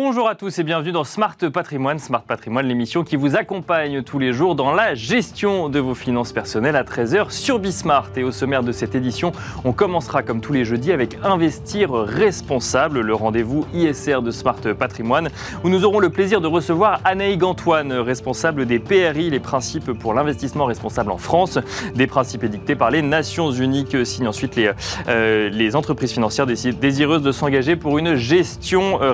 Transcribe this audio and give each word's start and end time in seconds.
Bonjour 0.00 0.28
à 0.28 0.36
tous 0.36 0.56
et 0.60 0.62
bienvenue 0.62 0.92
dans 0.92 1.02
Smart 1.02 1.36
Patrimoine. 1.52 1.98
Smart 1.98 2.22
Patrimoine, 2.22 2.66
l'émission 2.66 3.02
qui 3.02 3.16
vous 3.16 3.34
accompagne 3.34 4.04
tous 4.04 4.20
les 4.20 4.32
jours 4.32 4.54
dans 4.54 4.72
la 4.72 4.94
gestion 4.94 5.68
de 5.68 5.80
vos 5.80 5.96
finances 5.96 6.32
personnelles 6.32 6.76
à 6.76 6.84
13h 6.84 7.32
sur 7.32 7.58
Bismart. 7.58 8.10
Et 8.14 8.22
au 8.22 8.30
sommaire 8.30 8.62
de 8.62 8.70
cette 8.70 8.94
édition, 8.94 9.32
on 9.64 9.72
commencera 9.72 10.22
comme 10.22 10.40
tous 10.40 10.52
les 10.52 10.64
jeudis 10.64 10.92
avec 10.92 11.18
Investir 11.24 11.90
responsable, 11.90 13.00
le 13.00 13.12
rendez-vous 13.12 13.66
ISR 13.74 14.22
de 14.22 14.30
Smart 14.30 14.60
Patrimoine, 14.78 15.30
où 15.64 15.68
nous 15.68 15.84
aurons 15.84 15.98
le 15.98 16.10
plaisir 16.10 16.40
de 16.40 16.46
recevoir 16.46 17.00
Anaïg 17.04 17.42
Antoine, 17.42 17.92
responsable 17.92 18.66
des 18.66 18.78
PRI, 18.78 19.30
les 19.30 19.40
principes 19.40 19.90
pour 19.90 20.14
l'investissement 20.14 20.66
responsable 20.66 21.10
en 21.10 21.18
France, 21.18 21.58
des 21.96 22.06
principes 22.06 22.44
édictés 22.44 22.76
par 22.76 22.92
les 22.92 23.02
Nations 23.02 23.50
Unies 23.50 23.84
que 23.84 24.04
signent 24.04 24.28
ensuite 24.28 24.54
les, 24.54 24.70
euh, 25.08 25.70
entreprises 25.74 26.12
financières 26.12 26.46
désireuses 26.46 27.22
de 27.22 27.32
s'engager 27.32 27.74
pour 27.74 27.98
une 27.98 28.14
gestion 28.14 29.02
euh, 29.02 29.10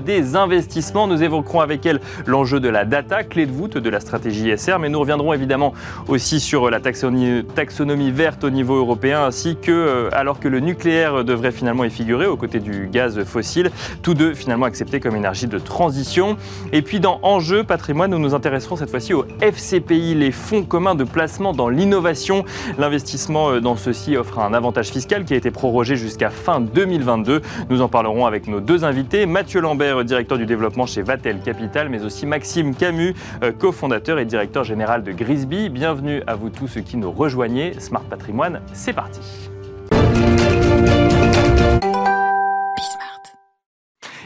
des 0.00 0.36
investissements. 0.36 1.06
Nous 1.06 1.22
évoquerons 1.22 1.60
avec 1.60 1.86
elle 1.86 2.00
l'enjeu 2.26 2.60
de 2.60 2.68
la 2.68 2.84
data, 2.84 3.24
clé 3.24 3.46
de 3.46 3.52
voûte 3.52 3.78
de 3.78 3.90
la 3.90 4.00
stratégie 4.00 4.50
ISR, 4.50 4.76
mais 4.80 4.88
nous 4.88 5.00
reviendrons 5.00 5.32
évidemment 5.32 5.72
aussi 6.08 6.40
sur 6.40 6.70
la 6.70 6.80
taxonomie, 6.80 7.44
taxonomie 7.54 8.10
verte 8.10 8.44
au 8.44 8.50
niveau 8.50 8.76
européen, 8.76 9.24
ainsi 9.24 9.56
que, 9.56 9.72
euh, 9.72 10.08
alors 10.12 10.40
que 10.40 10.48
le 10.48 10.60
nucléaire 10.60 11.24
devrait 11.24 11.52
finalement 11.52 11.84
y 11.84 11.90
figurer 11.90 12.26
aux 12.26 12.36
côtés 12.36 12.60
du 12.60 12.88
gaz 12.90 13.22
fossile, 13.24 13.70
tous 14.02 14.14
deux 14.14 14.34
finalement 14.34 14.66
acceptés 14.66 15.00
comme 15.00 15.16
énergie 15.16 15.46
de 15.46 15.58
transition. 15.58 16.36
Et 16.72 16.82
puis 16.82 17.00
dans 17.00 17.20
Enjeu 17.22 17.64
patrimoine, 17.64 18.10
nous 18.10 18.18
nous 18.18 18.34
intéresserons 18.34 18.76
cette 18.76 18.90
fois-ci 18.90 19.14
au 19.14 19.24
FCPI, 19.40 20.14
les 20.14 20.32
fonds 20.32 20.62
communs 20.62 20.94
de 20.94 21.04
placement 21.04 21.52
dans 21.52 21.68
l'innovation. 21.68 22.44
L'investissement 22.78 23.50
euh, 23.50 23.60
dans 23.60 23.76
ceux-ci 23.76 24.16
offre 24.16 24.38
un 24.38 24.54
avantage 24.54 24.88
fiscal 24.88 25.24
qui 25.24 25.34
a 25.34 25.36
été 25.36 25.50
prorogé 25.50 25.96
jusqu'à 25.96 26.30
fin 26.30 26.60
2022. 26.60 27.42
Nous 27.70 27.82
en 27.82 27.88
parlerons 27.88 28.26
avec 28.26 28.46
nos 28.46 28.60
deux 28.60 28.84
invités, 28.84 29.26
Mathieu 29.26 29.60
Lambert, 29.60 29.83
directeur 30.04 30.38
du 30.38 30.46
développement 30.46 30.86
chez 30.86 31.02
Vatel 31.02 31.40
Capital, 31.40 31.88
mais 31.88 32.04
aussi 32.04 32.26
Maxime 32.26 32.74
Camus, 32.74 33.14
euh, 33.42 33.52
cofondateur 33.52 34.18
et 34.18 34.24
directeur 34.24 34.64
général 34.64 35.02
de 35.02 35.12
Grisby. 35.12 35.68
Bienvenue 35.68 36.22
à 36.26 36.34
vous 36.34 36.50
tous 36.50 36.68
ceux 36.68 36.80
qui 36.80 36.96
nous 36.96 37.10
rejoignez. 37.10 37.78
Smart 37.78 38.02
Patrimoine, 38.02 38.60
c'est 38.72 38.92
parti. 38.92 39.53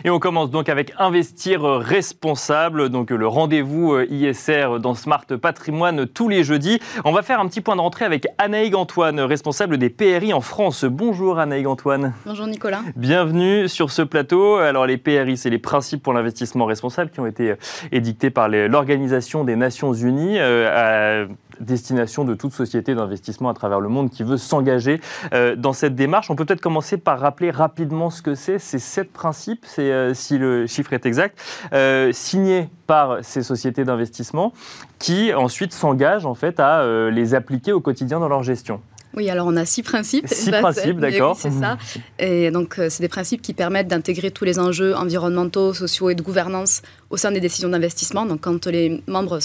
Et 0.05 0.11
on 0.11 0.21
commence 0.21 0.51
donc 0.51 0.69
avec 0.69 0.93
Investir 0.99 1.63
responsable, 1.63 2.89
donc 2.89 3.11
le 3.11 3.27
rendez-vous 3.27 3.95
euh, 3.95 4.07
ISR 4.11 4.79
dans 4.81 4.95
Smart 4.95 5.27
Patrimoine 5.27 6.07
tous 6.07 6.29
les 6.29 6.45
jeudis. 6.45 6.79
On 7.05 7.13
va 7.13 7.23
faire 7.23 7.41
un 7.41 7.49
petit 7.49 7.61
point 7.61 7.75
de 7.75 7.81
rentrée 7.81 8.05
avec 8.05 8.27
Anaïg 8.39 8.77
Antoine, 8.77 9.19
responsable 9.21 9.77
des 9.77 9.91
PRI 9.91 10.33
en 10.33 10.41
France. 10.41 10.85
Bonjour 10.85 11.41
Anaïg 11.41 11.67
Antoine. 11.67 12.15
Bonjour 12.25 12.47
Nicolas. 12.47 12.83
Bienvenue 12.95 13.69
sur 13.69 13.91
ce 13.91 14.03
plateau. 14.03 14.57
Alors 14.57 14.87
les 14.87 14.99
PRI, 14.99 15.37
c'est 15.37 15.51
les 15.51 15.59
principes 15.59 16.03
pour 16.03 16.13
l'investissement 16.13 16.67
responsable 16.67 17.11
qui 17.11 17.19
ont 17.19 17.27
été 17.27 17.51
euh, 17.51 17.57
édictés 17.91 18.31
par 18.31 18.49
l'Organisation 18.49 19.43
des 19.43 19.57
Nations 19.57 19.93
Unies. 19.93 20.39
Euh, 20.39 21.27
destination 21.61 22.25
de 22.25 22.35
toute 22.35 22.53
société 22.53 22.95
d'investissement 22.95 23.49
à 23.49 23.55
travers 23.55 23.81
le 23.81 23.89
monde 23.89 24.11
qui 24.11 24.23
veut 24.23 24.37
s'engager 24.37 25.01
euh, 25.33 25.57
dans 25.57 25.73
cette 25.73 25.95
démarche. 25.95 26.31
On 26.31 26.37
peut 26.37 26.45
peut-être 26.45 26.61
commencer 26.61 26.97
par 26.97 27.21
rappeler 27.21 27.51
rapidement 27.51 28.11
ce 28.11 28.23
que 28.23 28.35
c'est. 28.35 28.59
Ces 28.59 28.79
sept 28.79 29.13
principes, 29.13 29.65
c'est, 29.67 29.93
euh, 29.93 30.15
si 30.15 30.39
le 30.39 30.67
chiffre 30.67 30.93
est 30.93 31.07
exact, 31.07 31.39
euh, 31.73 32.11
signés 32.13 32.69
par 32.87 33.19
ces 33.23 33.43
sociétés 33.43 33.85
d'investissement 33.85 34.53
qui 34.99 35.35
ensuite 35.35 35.73
s'engagent 35.73 36.27
en 36.27 36.35
fait 36.35 36.59
à 36.59 36.85
les 37.11 37.35
appliquer 37.35 37.73
au 37.73 37.81
quotidien 37.81 38.19
dans 38.19 38.29
leur 38.29 38.43
gestion. 38.43 38.81
Oui, 39.15 39.29
alors 39.31 39.47
on 39.47 39.57
a 39.57 39.65
six 39.65 39.83
principes. 39.83 40.27
Six 40.29 40.51
principes, 40.51 40.99
d'accord. 40.99 41.37
c'est 41.37 41.51
ça. 41.51 41.77
Et 42.19 42.51
donc, 42.51 42.77
c'est 42.89 43.01
des 43.01 43.09
principes 43.09 43.43
qui 43.43 43.53
permettent 43.53 43.89
d'intégrer 43.89 44.31
tous 44.31 44.45
les 44.45 44.59
enjeux 44.59 44.95
environnementaux, 44.97 45.75
sociaux 45.75 46.11
et 46.11 46.15
de 46.15 46.23
gouvernance 46.23 46.83
au 47.11 47.17
sein 47.17 47.31
des 47.31 47.41
décisions 47.41 47.69
d'investissement. 47.69 48.27
Donc, 48.27 48.41
quand 48.41 48.67
les 48.67 49.03
membres 49.07 49.39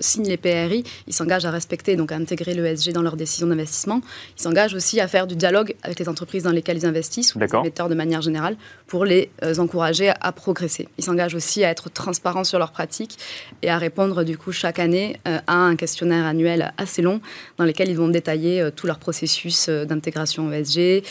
signent 0.00 0.28
les 0.28 0.36
PRI, 0.36 0.84
ils 1.06 1.12
s'engagent 1.12 1.44
à 1.44 1.50
respecter, 1.50 1.96
donc 1.96 2.12
à 2.12 2.16
intégrer 2.16 2.54
l'ESG 2.54 2.92
dans 2.92 3.02
leurs 3.02 3.16
décisions 3.16 3.46
d'investissement. 3.46 4.00
Ils 4.38 4.42
s'engagent 4.42 4.74
aussi 4.74 5.00
à 5.00 5.08
faire 5.08 5.26
du 5.26 5.36
dialogue 5.36 5.74
avec 5.82 5.98
les 5.98 6.08
entreprises 6.08 6.44
dans 6.44 6.50
lesquelles 6.50 6.78
ils 6.78 6.86
investissent, 6.86 7.34
ou 7.34 7.38
les 7.38 7.48
de 7.48 7.94
manière 7.94 8.22
générale, 8.22 8.56
pour 8.86 9.04
les 9.04 9.30
euh, 9.42 9.54
encourager 9.58 10.12
à 10.20 10.32
progresser. 10.32 10.88
Ils 10.98 11.04
s'engagent 11.04 11.34
aussi 11.34 11.64
à 11.64 11.70
être 11.70 11.90
transparents 11.90 12.44
sur 12.44 12.58
leurs 12.58 12.72
pratiques 12.72 13.18
et 13.62 13.70
à 13.70 13.78
répondre, 13.78 14.24
du 14.24 14.36
coup, 14.36 14.52
chaque 14.52 14.78
année 14.78 15.18
euh, 15.26 15.38
à 15.46 15.56
un 15.56 15.76
questionnaire 15.76 16.26
annuel 16.26 16.72
assez 16.76 17.02
long 17.02 17.20
dans 17.56 17.64
lequel 17.64 17.88
ils 17.88 17.96
vont 17.96 18.08
détailler 18.08 18.60
euh, 18.60 18.70
tout 18.70 18.86
leur 18.86 18.98
processus 18.98 19.68
d'intégration 19.68 20.52
ESG, 20.52 21.02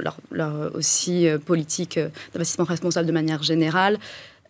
leur, 0.00 0.16
leur, 0.30 0.74
aussi 0.74 1.28
politique 1.44 1.98
d'investissement 2.32 2.64
responsable 2.64 3.06
de 3.06 3.12
manière 3.12 3.42
générale. 3.42 3.98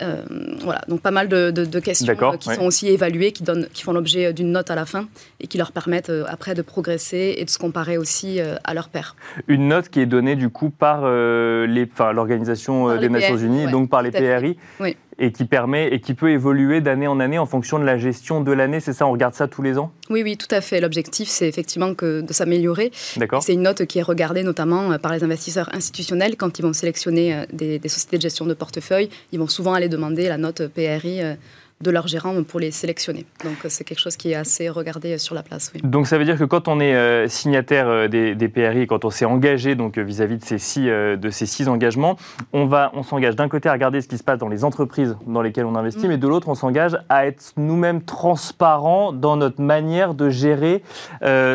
Euh, 0.03 0.23
voilà, 0.61 0.83
donc 0.89 1.01
pas 1.01 1.11
mal 1.11 1.29
de, 1.29 1.81
questions 1.81 2.15
euh, 2.21 2.37
qui 2.37 2.51
sont 2.51 2.67
aussi 2.67 2.89
évaluées, 2.89 3.33
qui, 3.33 3.43
donnent, 3.43 3.67
qui 3.73 3.83
font 3.83 3.93
l'objet 3.93 4.27
euh, 4.27 4.33
d'une 4.33 4.53
note 4.53 4.71
à 4.71 4.75
la 4.75 4.85
fin 4.85 5.09
et 5.41 5.47
qui 5.47 5.57
leur 5.59 5.73
permettent 5.73 6.13
après 6.29 6.55
de 6.55 6.63
progresser 6.63 7.37
et 7.39 7.45
de 7.45 7.51
se 7.51 7.59
comparer 7.59 7.97
aussi 7.99 8.41
à 8.41 8.75
leurs 8.75 8.89
pairs. 8.89 9.17
Une 9.49 9.69
note 9.69 9.89
qui 9.89 10.01
est 10.01 10.07
donnée 10.07 10.37
du 10.37 10.49
coup 10.49 10.71
par 10.71 11.03
l'Organisation 11.03 12.97
des 12.97 13.09
Nations 13.09 13.37
Unies, 13.37 13.71
donc 13.71 13.89
par 13.91 14.03
les 14.03 14.11
PRI. 14.11 14.57
Oui 14.81 14.97
et 15.19 15.33
qui 15.33 15.45
permet 15.45 15.89
et 15.89 16.01
qui 16.01 16.15
peut 16.15 16.31
évoluer 16.31 16.81
d'année 16.81 17.07
en 17.07 17.21
année 17.21 17.39
en 17.39 17.47
fonction 17.47 17.79
de 17.79 17.85
la 17.85 17.99
gestion 17.99 18.41
de 18.43 18.53
l'année. 18.53 18.81
C'est 18.81 18.93
ça, 18.93 19.07
on 19.07 19.13
regarde 19.13 19.35
ça 19.35 19.49
tous 19.49 19.63
les 19.63 19.79
ans? 19.79 19.93
Oui, 20.11 20.23
oui, 20.23 20.37
tout 20.37 20.53
à 20.55 20.61
fait. 20.61 20.81
L'objectif, 20.81 21.29
c'est 21.29 21.49
effectivement 21.49 21.95
que 21.95 22.21
de 22.21 22.33
s'améliorer. 22.33 22.93
D'accord. 23.17 23.43
C'est 23.43 23.55
une 23.55 23.63
note 23.63 23.87
qui 23.87 23.99
est 23.99 24.03
regardée 24.03 24.43
notamment 24.43 24.93
euh, 24.93 24.99
par 24.99 25.13
les 25.13 25.25
investisseurs 25.25 25.75
institutionnels 25.75 26.37
quand 26.37 26.59
ils 26.59 26.63
vont 26.63 26.73
sélectionner 26.73 27.35
euh, 27.35 27.45
des, 27.53 27.79
des 27.79 27.89
sociétés 27.89 28.19
de 28.19 28.23
gestion 28.23 28.47
de 28.47 28.55
portefeuille. 28.55 29.09
Ils 29.33 29.39
vont 29.39 29.49
souvent 29.49 29.75
aller 29.75 29.89
demander 29.89 30.29
la 30.29 30.39
note 30.39 30.67
PRI 30.69 31.23
euh, 31.23 31.35
de 31.83 31.91
leurs 31.91 32.07
gérants 32.07 32.43
pour 32.43 32.59
les 32.59 32.71
sélectionner. 32.71 33.27
Donc 33.45 33.57
c'est 33.69 33.85
quelque 33.85 34.01
chose 34.01 34.17
qui 34.17 34.33
est 34.33 34.35
assez 34.35 34.71
regardé 34.71 35.19
sur 35.19 35.35
la 35.35 35.43
place. 35.43 35.73
Donc 35.85 36.07
ça 36.07 36.17
veut 36.17 36.25
dire 36.25 36.39
que 36.39 36.45
quand 36.45 36.69
on 36.69 36.81
est 36.81 36.95
euh, 36.95 37.29
signataire 37.29 37.87
euh, 37.89 38.09
des, 38.09 38.49
PRI 38.49 38.87
quand 38.87 39.05
on 39.05 39.11
s'est 39.11 39.27
engagé 39.27 39.75
donc 39.75 39.99
vis-à-vis 39.99 40.39
de 40.39 40.45
ces 40.45 40.57
six 40.59 40.89
euh, 40.89 41.17
de 41.17 41.29
ces 41.29 41.45
six 41.45 41.69
engagements, 41.69 42.17
on 42.55 42.65
va 42.65 42.91
on 42.95 43.03
s'engage 43.03 43.37
d'un 43.37 43.49
côté 43.49 43.69
à 43.69 43.73
regarder 43.73 44.01
ce 44.01 44.09
qui 44.09 44.17
se 44.17 44.25
passe 44.25 44.39
dans 44.39 44.49
les 44.49 44.65
entreprises 44.65 45.17
dans 45.27 45.43
lesquelles 45.43 45.67
on 45.67 45.75
investit, 45.75 46.07
mm. 46.07 46.09
mais 46.09 46.17
de 46.17 46.27
l'autre 46.27 46.49
on 46.49 46.55
s'engage 46.55 46.97
à 47.11 47.27
être 47.27 47.53
nous-mêmes 47.59 48.03
transparents 48.03 49.13
dans 49.13 49.37
notre 49.37 49.61
manière 49.61 50.15
de 50.15 50.31
gérer 50.31 50.83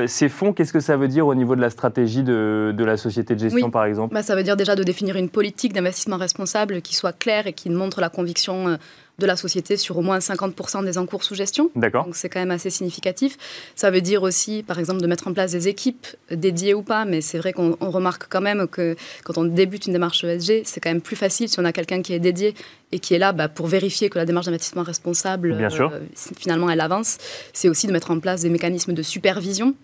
ces 0.07 0.29
fonds. 0.29 0.53
Qu'est-ce 0.53 0.73
que 0.73 0.79
ça 0.79 0.97
veut 0.97 1.07
dire 1.07 1.25
au 1.25 1.33
niveau 1.33 1.55
de 1.55 1.61
la 1.61 1.69
stratégie 1.69 2.23
de, 2.23 2.73
de 2.77 2.85
la 2.85 2.97
société 2.97 3.33
de 3.33 3.39
gestion 3.39 3.71
par 3.71 3.85
exemple? 3.85 4.13
Bah, 4.13 4.21
Ça 4.21 4.35
veut 4.35 4.43
dire 4.43 4.57
déjà 4.57 4.75
de 4.75 4.83
définir 4.83 5.15
une 5.15 5.29
politique 5.29 5.73
d'investissement 5.73 6.17
responsable 6.17 6.81
qui 6.81 6.95
soit 6.95 7.13
claire 7.13 7.47
et 7.47 7.53
qui 7.53 7.69
montre 7.69 8.01
la 8.01 8.09
conviction 8.09 8.77
de 9.21 9.27
la 9.27 9.35
société 9.35 9.77
sur 9.77 9.97
au 9.97 10.01
moins 10.01 10.19
50% 10.19 10.83
des 10.83 10.97
encours 10.97 11.23
sous 11.23 11.35
gestion. 11.35 11.69
D'accord. 11.75 12.05
Donc 12.05 12.15
c'est 12.15 12.29
quand 12.29 12.39
même 12.39 12.51
assez 12.51 12.69
significatif. 12.69 13.37
Ça 13.75 13.91
veut 13.91 14.01
dire 14.01 14.23
aussi, 14.23 14.63
par 14.63 14.79
exemple, 14.79 15.01
de 15.01 15.07
mettre 15.07 15.27
en 15.27 15.33
place 15.33 15.51
des 15.51 15.67
équipes 15.67 16.07
dédiées 16.29 16.73
ou 16.73 16.81
pas, 16.81 17.05
mais 17.05 17.21
c'est 17.21 17.37
vrai 17.37 17.53
qu'on 17.53 17.75
remarque 17.79 18.25
quand 18.29 18.41
même 18.41 18.67
que 18.67 18.95
quand 19.23 19.37
on 19.37 19.45
débute 19.45 19.85
une 19.85 19.93
démarche 19.93 20.23
ESG, 20.23 20.63
c'est 20.65 20.79
quand 20.81 20.89
même 20.89 21.01
plus 21.01 21.15
facile 21.15 21.47
si 21.47 21.59
on 21.59 21.65
a 21.65 21.71
quelqu'un 21.71 22.01
qui 22.01 22.13
est 22.13 22.19
dédié 22.19 22.55
et 22.91 22.99
qui 22.99 23.13
est 23.13 23.19
là 23.19 23.31
bah, 23.31 23.47
pour 23.47 23.67
vérifier 23.67 24.09
que 24.09 24.17
la 24.17 24.25
démarche 24.25 24.47
d'investissement 24.47 24.83
responsable, 24.83 25.53
euh, 25.53 25.99
finalement, 26.37 26.69
elle 26.69 26.81
avance. 26.81 27.17
C'est 27.53 27.69
aussi 27.69 27.87
de 27.87 27.93
mettre 27.93 28.11
en 28.11 28.19
place 28.19 28.41
des 28.41 28.49
mécanismes 28.49 28.93
de 28.93 29.01
supervision 29.01 29.75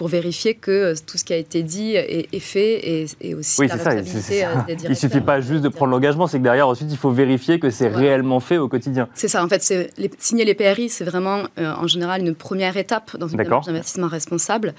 pour 0.00 0.08
vérifier 0.08 0.54
que 0.54 0.70
euh, 0.70 0.94
tout 1.06 1.18
ce 1.18 1.24
qui 1.24 1.34
a 1.34 1.36
été 1.36 1.62
dit 1.62 1.92
est, 1.94 2.38
fait 2.38 3.04
et, 3.20 3.34
aussi 3.34 3.60
oui, 3.60 3.66
la 3.66 3.74
responsabilité 3.74 4.46
euh, 4.46 4.48
Il 4.82 4.88
ne 4.88 4.94
suffit 4.94 5.20
pas 5.20 5.42
juste 5.42 5.60
de 5.60 5.68
prendre 5.68 5.92
l'engagement, 5.92 6.26
c'est 6.26 6.38
que 6.38 6.42
derrière, 6.42 6.68
ensuite, 6.68 6.90
il 6.90 6.96
faut 6.96 7.10
vérifier 7.10 7.60
que 7.60 7.68
c'est 7.68 7.88
réellement 7.88 8.40
fait 8.40 8.56
au 8.56 8.66
quotidien. 8.66 9.10
C'est 9.12 9.28
ça, 9.28 9.44
en 9.44 9.48
fait, 9.50 9.90
les, 9.98 10.10
signer 10.18 10.46
les 10.46 10.54
PRI, 10.54 10.88
c'est 10.88 11.04
vraiment 11.04 11.42
euh, 11.58 11.74
en 11.74 11.86
général 11.86 12.22
une 12.22 12.34
première 12.34 12.78
étape 12.78 13.14
dans 13.18 13.28
une 13.28 13.36
démarche 13.36 13.66
d'investissement 13.66 14.08
responsable. 14.08 14.72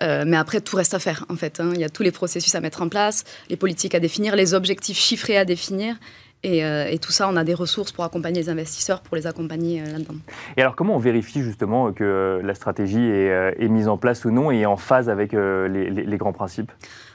mais 0.00 0.38
après, 0.38 0.62
tout 0.62 0.76
reste 0.76 0.94
à 0.94 0.98
faire, 0.98 1.26
en 1.28 1.36
fait. 1.36 1.60
Hein. 1.60 1.72
Il 1.74 1.80
y 1.80 1.84
a 1.84 1.90
tous 1.90 2.02
les 2.02 2.10
processus 2.10 2.54
à 2.54 2.62
mettre 2.62 2.80
en 2.80 2.88
place, 2.88 3.24
les 3.50 3.56
politiques 3.56 3.94
à 3.94 4.00
définir, 4.00 4.36
les 4.36 4.54
objectifs 4.54 4.96
chiffrés 4.96 5.36
à 5.36 5.44
définir. 5.44 5.96
Euh, 6.44 6.86
et, 6.86 6.98
tout 6.98 7.12
ça, 7.12 7.28
on 7.28 7.36
a 7.36 7.44
des 7.44 7.54
ressources 7.54 7.92
pour 7.92 8.04
accompagner 8.04 8.40
les 8.40 8.48
investisseurs, 8.48 9.00
pour 9.00 9.16
les 9.16 9.26
accompagner 9.26 9.80
euh, 9.80 9.92
là-dedans. 9.92 10.14
Et 10.56 10.62
alors, 10.62 10.74
comment 10.74 10.96
on 10.96 10.98
vérifie 10.98 11.42
justement 11.42 11.92
que 11.92 12.02
euh, 12.02 12.42
la 12.42 12.54
stratégie 12.54 13.00
est, 13.00 13.68
mise 13.68 13.88
en 13.88 13.96
place 13.96 14.24
ou 14.24 14.30
non 14.30 14.50
et 14.50 14.66
en 14.66 14.76
phase 14.76 15.08
avec 15.08 15.32
les, 15.32 16.16
grands 16.18 16.32
principes? 16.32 16.72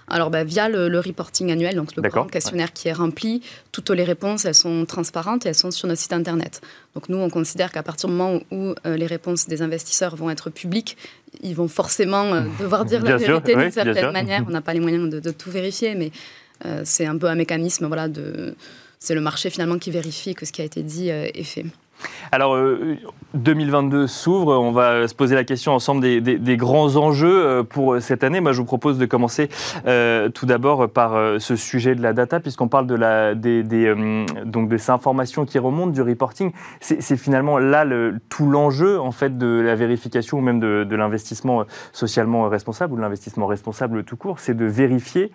Alors, 0.10 0.30
bah, 0.30 0.46
via 0.46 0.70
le, 0.70 1.00
reporting 1.00 1.52
annuel, 1.52 1.76
donc 1.76 1.94
le 1.98 2.02
grand 2.04 2.26
questionnaire 2.26 2.72
qui 2.72 2.88
est 2.88 2.94
rempli, 2.94 3.44
toutes 3.74 3.90
les 3.90 4.06
réponses, 4.06 4.46
elles 4.46 4.56
sont 4.56 4.86
transparentes 4.86 5.46
et 5.46 5.50
elles 5.50 5.56
sont 5.56 5.72
sur 5.72 5.90
notre 5.90 6.00
site 6.00 6.14
internet. 6.14 6.62
Donc, 6.96 7.10
nous, 7.10 7.18
on 7.18 7.30
considère 7.30 7.74
qu'à 7.74 7.84
partir 7.84 8.08
du 8.08 8.16
moment 8.16 8.40
où 8.52 8.74
les 8.86 9.06
réponses 9.06 9.48
des 9.48 9.62
investisseurs 9.62 10.16
vont 10.16 10.30
être 10.30 10.50
publiques, 10.50 10.98
ils 11.42 11.54
vont 11.54 11.68
forcément 11.68 12.42
devoir 12.60 12.86
dire 12.86 13.04
la 13.04 13.18
vérité 13.18 13.56
d'une 13.56 13.72
certaine 13.72 14.14
manière. 14.14 14.46
On 14.48 14.52
n'a 14.52 14.62
pas 14.62 14.74
les 14.74 14.80
moyens 14.80 15.10
de, 15.10 15.20
de 15.20 15.32
tout 15.32 15.52
vérifier, 15.52 15.96
mais 15.96 16.12
c'est 16.86 17.06
un 17.06 17.18
peu 17.18 17.28
un 17.28 17.36
mécanisme 17.36 17.86
voilà, 17.88 18.08
de 18.08 18.56
c'est 19.00 19.16
le 19.16 19.22
marché 19.22 19.50
finalement 19.50 19.78
qui 19.78 19.92
vérifie 19.92 20.34
que 20.34 20.46
ce 20.46 20.52
qui 20.52 20.62
a 20.62 20.66
été 20.66 20.84
dit 20.84 21.12
euh, 21.12 21.28
est 21.34 21.44
fait. 21.44 21.66
Alors, 22.32 22.56
2022 23.34 23.98
euh, 23.98 24.08
s'ouvre, 24.08 24.54
on 24.54 24.72
va 24.72 25.08
se 25.08 25.16
poser 25.16 25.34
la 25.34 25.44
question 25.44 25.74
ensemble 25.74 26.02
des, 26.02 26.58
grands 26.58 26.96
enjeux 26.96 27.44
euh, 27.44 27.64
pour 27.64 28.00
cette 28.00 28.24
année. 28.24 28.40
Moi, 28.40 28.52
je 28.52 28.60
vous 28.60 28.66
propose 28.66 29.00
de 29.00 29.08
commencer 29.08 29.50
tout 30.34 30.46
d'abord 30.46 30.90
par 30.90 31.42
ce 31.42 31.56
sujet 31.56 31.96
de 31.96 32.04
la 32.04 32.14
data, 32.14 32.40
puisqu'on 32.40 32.68
parle 32.68 32.86
de 32.86 32.94
la, 32.94 33.34
des, 33.34 33.64
ces 34.78 34.92
informations 34.92 35.46
qui 35.46 35.58
remontent, 35.58 35.92
du 35.92 36.02
reporting. 36.04 36.52
C'est 36.82 37.18
finalement 37.18 37.58
là 37.58 37.86
tout 38.30 38.48
l'enjeu 38.48 39.00
en 39.00 39.12
fait 39.12 39.38
de 39.38 39.48
la 39.48 39.76
vérification 39.76 40.38
ou 40.38 40.42
même 40.42 40.60
de, 40.60 40.84
de 40.84 40.96
l'investissement 40.96 41.66
socialement 41.94 42.48
responsable 42.48 42.94
ou 42.94 42.98
de 42.98 43.02
l'investissement 43.02 43.48
responsable 43.48 44.04
tout 44.04 44.18
court, 44.18 44.40
c'est 44.40 44.56
de 44.56 44.66
vérifier 44.66 45.32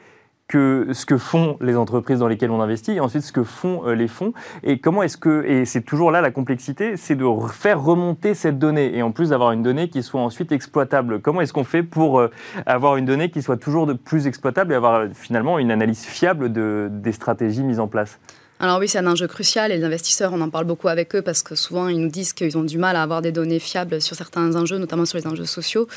ce 0.58 1.06
que 1.06 1.18
font 1.18 1.56
les 1.60 1.76
entreprises 1.76 2.18
dans 2.18 2.28
lesquelles 2.28 2.50
on 2.50 2.60
investit 2.60 2.92
et 2.92 3.00
ensuite 3.00 3.22
ce 3.22 3.32
que 3.32 3.44
font 3.44 3.86
euh, 3.86 3.94
les 3.94 4.08
fonds. 4.08 4.32
Et 4.62 4.78
comment 4.78 5.02
est-ce 5.02 5.16
que, 5.16 5.44
et 5.46 5.64
c'est 5.64 5.82
toujours 5.82 6.10
là 6.10 6.20
la 6.20 6.30
complexité, 6.30 6.96
c'est 6.96 7.16
de 7.16 7.26
faire 7.52 7.82
remonter 7.82 8.34
cette 8.34 8.58
donnée 8.58 8.96
et 8.96 9.02
en 9.02 9.12
plus 9.12 9.30
d'avoir 9.30 9.52
une 9.52 9.62
donnée 9.62 9.88
qui 9.88 10.02
soit 10.02 10.20
ensuite 10.20 10.52
exploitable. 10.52 11.20
Comment 11.20 11.40
est-ce 11.40 11.52
qu'on 11.52 11.64
fait 11.64 11.82
pour 11.82 12.20
euh, 12.20 12.30
avoir 12.66 12.96
une 12.96 13.04
donnée 13.04 13.30
qui 13.30 13.42
soit 13.42 13.56
toujours 13.56 13.86
de 13.86 13.94
plus 13.94 14.26
exploitable 14.26 14.72
et 14.72 14.76
avoir 14.76 14.94
euh, 14.94 15.08
finalement 15.14 15.58
une 15.58 15.70
analyse 15.70 16.04
fiable 16.04 16.52
de, 16.52 16.88
des 16.90 17.12
stratégies 17.12 17.62
mises 17.62 17.80
en 17.80 17.88
place? 17.88 18.18
Alors 18.62 18.78
oui, 18.78 18.86
c'est 18.86 18.98
un 18.98 19.06
enjeu 19.08 19.26
crucial 19.26 19.72
et 19.72 19.76
les 19.76 19.84
investisseurs, 19.84 20.32
on 20.32 20.40
en 20.40 20.48
parle 20.48 20.66
beaucoup 20.66 20.86
avec 20.86 21.16
eux 21.16 21.22
parce 21.22 21.42
que 21.42 21.56
souvent 21.56 21.88
ils 21.88 22.00
nous 22.00 22.10
disent 22.10 22.32
qu'ils 22.32 22.56
ont 22.56 22.62
du 22.62 22.78
mal 22.78 22.94
à 22.94 23.02
avoir 23.02 23.20
des 23.20 23.32
données 23.32 23.58
fiables 23.58 24.00
sur 24.00 24.14
certains 24.14 24.54
enjeux, 24.54 24.78
notamment 24.78 25.04
sur 25.04 25.18
les 25.18 25.26
enjeux 25.26 25.46
sociaux. 25.46 25.88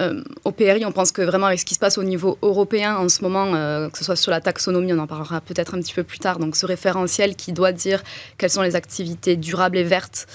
Euh, 0.00 0.22
au 0.44 0.50
PRI, 0.50 0.84
on 0.84 0.92
pense 0.92 1.12
que 1.12 1.22
vraiment 1.22 1.46
avec 1.46 1.60
ce 1.60 1.64
qui 1.64 1.74
se 1.74 1.78
passe 1.78 1.98
au 1.98 2.04
niveau 2.04 2.36
européen 2.42 2.96
en 2.96 3.08
ce 3.08 3.22
moment, 3.22 3.54
euh, 3.54 3.88
que 3.88 3.98
ce 3.98 4.04
soit 4.04 4.16
sur 4.16 4.30
la 4.30 4.40
taxonomie, 4.40 4.92
on 4.92 4.98
en 4.98 5.06
parlera 5.06 5.40
peut-être 5.40 5.74
un 5.74 5.80
petit 5.80 5.94
peu 5.94 6.02
plus 6.02 6.18
tard, 6.18 6.38
donc 6.38 6.56
ce 6.56 6.66
référentiel 6.66 7.36
qui 7.36 7.52
doit 7.52 7.72
dire 7.72 8.02
quelles 8.36 8.50
sont 8.50 8.62
les 8.62 8.74
activités 8.76 9.36
durables 9.36 9.76
et 9.76 9.84
vertes, 9.84 10.26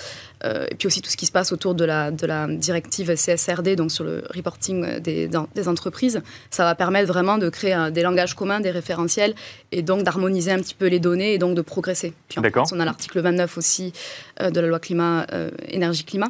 euh, 0.46 0.66
et 0.72 0.76
puis 0.76 0.88
aussi 0.88 1.02
tout 1.02 1.10
ce 1.10 1.18
qui 1.18 1.26
se 1.26 1.32
passe 1.34 1.52
autour 1.52 1.76
de 1.76 1.84
la, 1.84 2.12
de 2.12 2.26
la 2.26 2.48
directive 2.48 3.14
CSRD, 3.14 3.76
donc 3.76 3.92
sur 3.92 4.06
le 4.06 4.24
reporting 4.34 5.00
des, 5.00 5.28
des 5.28 5.68
entreprises, 5.68 6.22
ça 6.50 6.64
va 6.64 6.76
permettre 6.76 7.08
vraiment 7.10 7.38
de 7.38 7.50
créer 7.50 7.90
des 7.92 8.02
langages 8.02 8.36
communs, 8.36 8.62
des 8.62 8.72
référentiels, 8.72 9.36
et 9.74 9.82
donc 9.82 10.04
d'harmoniser 10.04 10.52
un 10.52 10.60
petit 10.60 10.76
peu 10.76 10.88
les 10.88 11.00
données 11.00 11.34
et 11.34 11.38
donc 11.38 11.56
de 11.56 11.62
progresser. 11.62 12.14
Puis 12.30 12.40
en 12.40 12.44
France, 12.50 12.72
on 12.74 12.80
a 12.80 12.86
l'article 12.86 13.20
29 13.20 13.58
aussi 13.58 13.92
de 14.40 14.60
la 14.60 14.68
loi 14.68 14.80
climat, 14.80 15.28
énergie-climat 15.68 16.30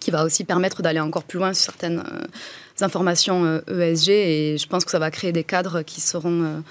qui 0.00 0.10
va 0.10 0.24
aussi 0.24 0.44
permettre 0.44 0.82
d'aller 0.82 1.00
encore 1.00 1.24
plus 1.24 1.38
loin 1.38 1.52
sur 1.54 1.72
certaines 1.72 2.00
euh, 2.00 2.84
informations 2.84 3.60
ESG 3.68 4.08
euh, 4.10 4.12
e 4.12 4.12
et 4.12 4.58
je 4.58 4.66
pense 4.66 4.84
que 4.84 4.90
ça 4.90 4.98
va 4.98 5.10
créer 5.10 5.32
des 5.32 5.44
cadres 5.44 5.82
qui 5.82 6.00
seront 6.00 6.62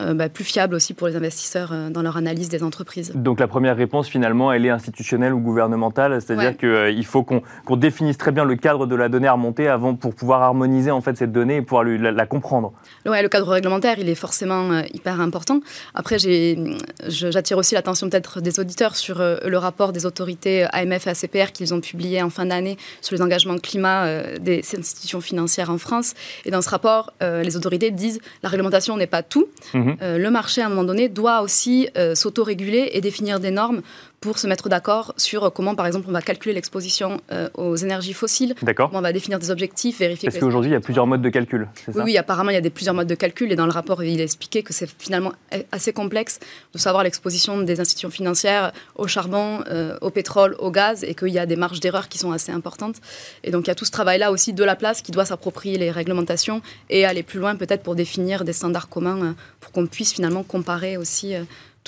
euh, 0.00 0.08
euh, 0.08 0.14
bah, 0.14 0.28
plus 0.28 0.44
fiable 0.44 0.74
aussi 0.74 0.94
pour 0.94 1.06
les 1.06 1.16
investisseurs 1.16 1.70
euh, 1.72 1.90
dans 1.90 2.02
leur 2.02 2.16
analyse 2.16 2.48
des 2.48 2.62
entreprises. 2.62 3.12
Donc 3.14 3.40
la 3.40 3.48
première 3.48 3.76
réponse 3.76 4.08
finalement, 4.08 4.52
elle 4.52 4.66
est 4.66 4.70
institutionnelle 4.70 5.32
ou 5.32 5.40
gouvernementale, 5.40 6.20
c'est-à-dire 6.20 6.56
qu'il 6.56 6.68
euh, 6.68 7.02
faut 7.02 7.22
qu'on 7.22 7.76
définisse 7.76 8.18
très 8.18 8.32
bien 8.32 8.44
le 8.44 8.56
cadre 8.56 8.86
de 8.86 8.94
la 8.94 9.08
donnée 9.08 9.28
à 9.28 9.32
remonter 9.32 9.68
avant 9.68 9.94
pour 9.94 10.14
pouvoir 10.14 10.42
harmoniser 10.42 10.90
en 10.90 11.00
fait 11.00 11.16
cette 11.16 11.32
donnée 11.32 11.56
et 11.56 11.62
pouvoir 11.62 11.84
la, 11.84 12.26
comprendre. 12.26 12.72
Ouais, 13.06 13.22
le 13.22 13.28
cadre 13.28 13.48
réglementaire, 13.48 13.98
il 13.98 14.08
est 14.08 14.14
forcément 14.14 14.82
hyper 14.92 15.20
important. 15.20 15.60
Après, 15.94 16.16
j'attire 16.18 17.58
aussi 17.58 17.74
l'attention 17.74 18.08
peut-être 18.10 18.40
des 18.40 18.60
auditeurs 18.60 18.96
sur 18.96 19.18
le 19.18 19.56
rapport 19.56 19.92
des 19.92 20.04
autorités 20.04 20.66
AMF 20.72 21.06
et 21.06 21.10
ACPR 21.10 21.52
qu'ils 21.52 21.72
ont 21.72 21.80
publié 21.80 22.22
en 22.22 22.30
fin 22.30 22.46
d'année 22.46 22.76
sur 23.00 23.14
les 23.14 23.22
engagements 23.22 23.56
climat 23.58 24.22
des 24.38 24.62
institutions 24.76 25.20
financières 25.20 25.70
en 25.70 25.78
France. 25.78 26.14
Et 26.44 26.50
dans 26.50 26.62
ce 26.62 26.68
rapport, 26.68 27.12
les 27.20 27.56
autorités 27.56 27.90
disent 27.90 28.20
la 28.42 28.48
réglementation 28.48 28.96
n'est 28.96 29.06
pas 29.06 29.22
tout. 29.22 29.46
Mhm. 29.74 29.87
Euh, 30.02 30.18
le 30.18 30.30
marché, 30.30 30.60
à 30.62 30.66
un 30.66 30.68
moment 30.68 30.84
donné, 30.84 31.08
doit 31.08 31.42
aussi 31.42 31.88
euh, 31.96 32.14
s'autoréguler 32.14 32.90
et 32.92 33.00
définir 33.00 33.40
des 33.40 33.50
normes 33.50 33.82
pour 34.20 34.38
se 34.38 34.46
mettre 34.48 34.68
d'accord 34.68 35.14
sur 35.16 35.52
comment, 35.52 35.74
par 35.74 35.86
exemple, 35.86 36.06
on 36.08 36.12
va 36.12 36.22
calculer 36.22 36.54
l'exposition 36.54 37.20
euh, 37.30 37.48
aux 37.54 37.76
énergies 37.76 38.12
fossiles. 38.12 38.54
D'accord. 38.62 38.90
On 38.92 39.00
va 39.00 39.12
définir 39.12 39.38
des 39.38 39.50
objectifs, 39.50 39.98
vérifier. 40.00 40.28
Parce 40.28 40.40
qu'aujourd'hui, 40.40 40.70
il 40.70 40.74
y 40.74 40.76
a 40.76 40.80
plusieurs 40.80 41.06
modes 41.06 41.22
de 41.22 41.28
calcul. 41.28 41.68
Oui, 41.88 42.02
oui, 42.04 42.18
apparemment, 42.18 42.50
il 42.50 42.54
y 42.54 42.58
a 42.58 42.60
des, 42.60 42.70
plusieurs 42.70 42.94
modes 42.94 43.06
de 43.06 43.14
calcul. 43.14 43.52
Et 43.52 43.56
dans 43.56 43.66
le 43.66 43.72
rapport, 43.72 44.02
il 44.02 44.20
a 44.20 44.24
expliqué 44.24 44.62
que 44.62 44.72
c'est 44.72 44.90
finalement 44.98 45.32
assez 45.70 45.92
complexe 45.92 46.40
de 46.72 46.78
savoir 46.78 47.04
l'exposition 47.04 47.60
des 47.62 47.80
institutions 47.80 48.10
financières 48.10 48.72
au 48.96 49.06
charbon, 49.06 49.62
euh, 49.68 49.96
au 50.00 50.10
pétrole, 50.10 50.56
au 50.58 50.72
gaz, 50.72 51.04
et 51.04 51.14
qu'il 51.14 51.28
y 51.28 51.38
a 51.38 51.46
des 51.46 51.56
marges 51.56 51.80
d'erreur 51.80 52.08
qui 52.08 52.18
sont 52.18 52.32
assez 52.32 52.50
importantes. 52.50 52.96
Et 53.44 53.52
donc, 53.52 53.66
il 53.66 53.68
y 53.68 53.72
a 53.72 53.76
tout 53.76 53.84
ce 53.84 53.92
travail-là 53.92 54.32
aussi 54.32 54.52
de 54.52 54.64
la 54.64 54.74
place 54.74 55.00
qui 55.00 55.12
doit 55.12 55.26
s'approprier 55.26 55.78
les 55.78 55.92
réglementations 55.92 56.60
et 56.90 57.04
aller 57.04 57.22
plus 57.22 57.38
loin, 57.38 57.54
peut-être 57.54 57.84
pour 57.84 57.94
définir 57.94 58.44
des 58.44 58.52
standards 58.52 58.88
communs, 58.88 59.22
euh, 59.22 59.32
pour 59.60 59.70
qu'on 59.70 59.86
puisse 59.86 60.12
finalement 60.12 60.42
comparer 60.42 60.96
aussi 60.96 61.34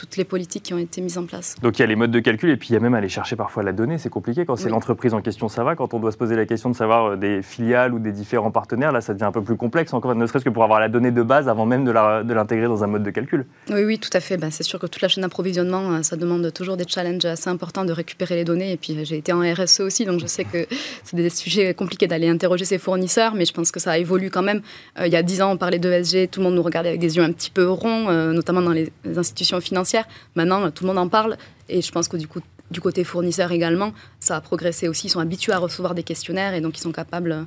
toutes 0.00 0.17
les 0.17 0.25
politiques 0.25 0.62
qui 0.62 0.73
ont 0.73 0.79
été 0.79 1.02
mises 1.02 1.19
en 1.19 1.26
place. 1.26 1.56
Donc 1.62 1.79
il 1.79 1.82
y 1.82 1.85
a 1.85 1.87
les 1.87 1.94
modes 1.94 2.11
de 2.11 2.20
calcul 2.20 2.49
et 2.49 2.56
puis 2.56 2.70
il 2.70 2.73
y 2.73 2.76
a 2.76 2.81
même 2.81 2.94
aller 2.94 3.11
chercher 3.11 3.37
parfois 3.37 3.62
la 3.62 3.73
donnée, 3.73 3.99
c'est 3.99 4.08
compliqué. 4.08 4.47
Quand 4.47 4.56
c'est 4.56 4.70
l'entreprise 4.70 5.12
en 5.12 5.20
question, 5.20 5.50
ça 5.50 5.62
va. 5.62 5.76
Quand 5.76 5.93
on 5.93 6.00
doit 6.00 6.11
se 6.11 6.17
poser 6.17 6.37
la 6.37 6.47
question 6.47 6.70
de 6.70 6.75
savoir 6.75 7.05
euh, 7.05 7.17
des 7.17 7.43
filiales 7.43 7.93
ou 7.93 7.99
des 7.99 8.12
différents 8.12 8.50
partenaires, 8.50 8.93
là 8.93 9.02
ça 9.02 9.12
devient 9.12 9.25
un 9.25 9.32
peu 9.32 9.43
plus 9.43 9.56
complexe, 9.56 9.93
encore 9.93 10.14
ne 10.14 10.26
serait-ce 10.26 10.44
que 10.44 10.50
pour 10.50 10.64
avoir 10.64 10.81
la 10.81 10.88
donnée 10.88 11.11
de 11.11 11.23
base 11.23 11.49
avant 11.49 11.67
même 11.67 11.85
de 11.85 11.91
l'intégrer 12.32 12.67
dans 12.67 12.82
un 12.82 12.87
mode 12.87 13.02
de 13.02 13.11
calcul. 13.11 13.44
Oui, 13.69 13.85
oui, 13.85 13.99
tout 13.99 14.08
à 14.14 14.20
fait. 14.20 14.38
Ben, 14.38 14.50
c'est 14.50 14.62
sûr 14.62 14.79
que 14.79 14.87
toute 14.87 15.02
la 15.02 15.08
chaîne 15.08 15.23
d'approvisionnement, 15.23 15.93
euh, 15.93 16.02
ça 16.02 16.17
demande 16.17 16.50
toujours 16.55 16.79
des 16.79 16.87
challenges 16.88 17.26
assez 17.26 17.50
importants 17.50 17.85
de 17.85 17.93
récupérer 17.93 18.37
les 18.37 18.44
données. 18.44 18.73
Et 18.73 18.79
puis 18.79 18.97
euh, 18.97 19.05
j'ai 19.05 19.19
été 19.19 19.35
en 19.35 19.41
RSE 19.41 19.81
aussi, 19.81 20.06
donc 20.06 20.19
je 20.20 20.26
sais 20.26 20.44
que 20.44 20.67
c'est 21.05 21.17
des 21.17 21.29
sujets 21.29 21.75
compliqués 21.75 22.06
d'aller 22.06 22.29
interroger 22.31 22.64
ses 22.64 22.79
fournisseurs, 22.79 23.35
mais 23.35 23.44
je 23.44 23.52
pense 23.52 23.70
que 23.70 23.81
ça 23.81 23.99
évolue 23.99 24.31
quand 24.31 24.43
même. 24.43 24.62
il 24.99 25.12
y 25.12 25.17
a 25.17 25.23
dix 25.23 25.43
ans, 25.43 25.52
on 25.52 25.58
parlait 25.58 25.79
de 25.79 25.91
ESG, 25.91 26.31
tout 26.31 26.41
le 26.41 26.44
monde 26.44 26.55
nous 26.55 26.62
regardait 26.62 26.88
avec 26.88 27.00
des 27.00 27.19
yeux 27.19 27.23
un 27.23 27.32
petit 27.32 27.50
peu 27.50 27.69
ronds, 27.69 28.11
notamment 28.32 28.62
dans 28.62 28.73
les 28.73 28.91
institutions 29.17 29.61
financières. 29.61 29.89
Maintenant, 30.34 30.70
tout 30.70 30.84
le 30.84 30.88
monde 30.88 30.98
en 30.98 31.08
parle. 31.08 31.37
Et 31.69 31.82
je 31.82 31.92
pense 31.92 32.08
que 32.08 32.16
du 32.16 32.26
coup, 32.26 32.40
du 32.70 32.81
côté 32.81 33.04
fournisseur 33.04 33.52
également, 33.52 33.92
ça 34.20 34.37
a 34.37 34.40
progressé 34.40 34.88
aussi. 34.88 35.06
Ils 35.06 35.10
sont 35.10 35.20
habitués 35.20 35.52
à 35.52 35.58
recevoir 35.58 35.94
des 35.94 36.02
questionnaires 36.02 36.54
et 36.54 36.60
donc 36.60 36.78
ils 36.78 36.82
sont 36.82 36.92
capables 36.92 37.46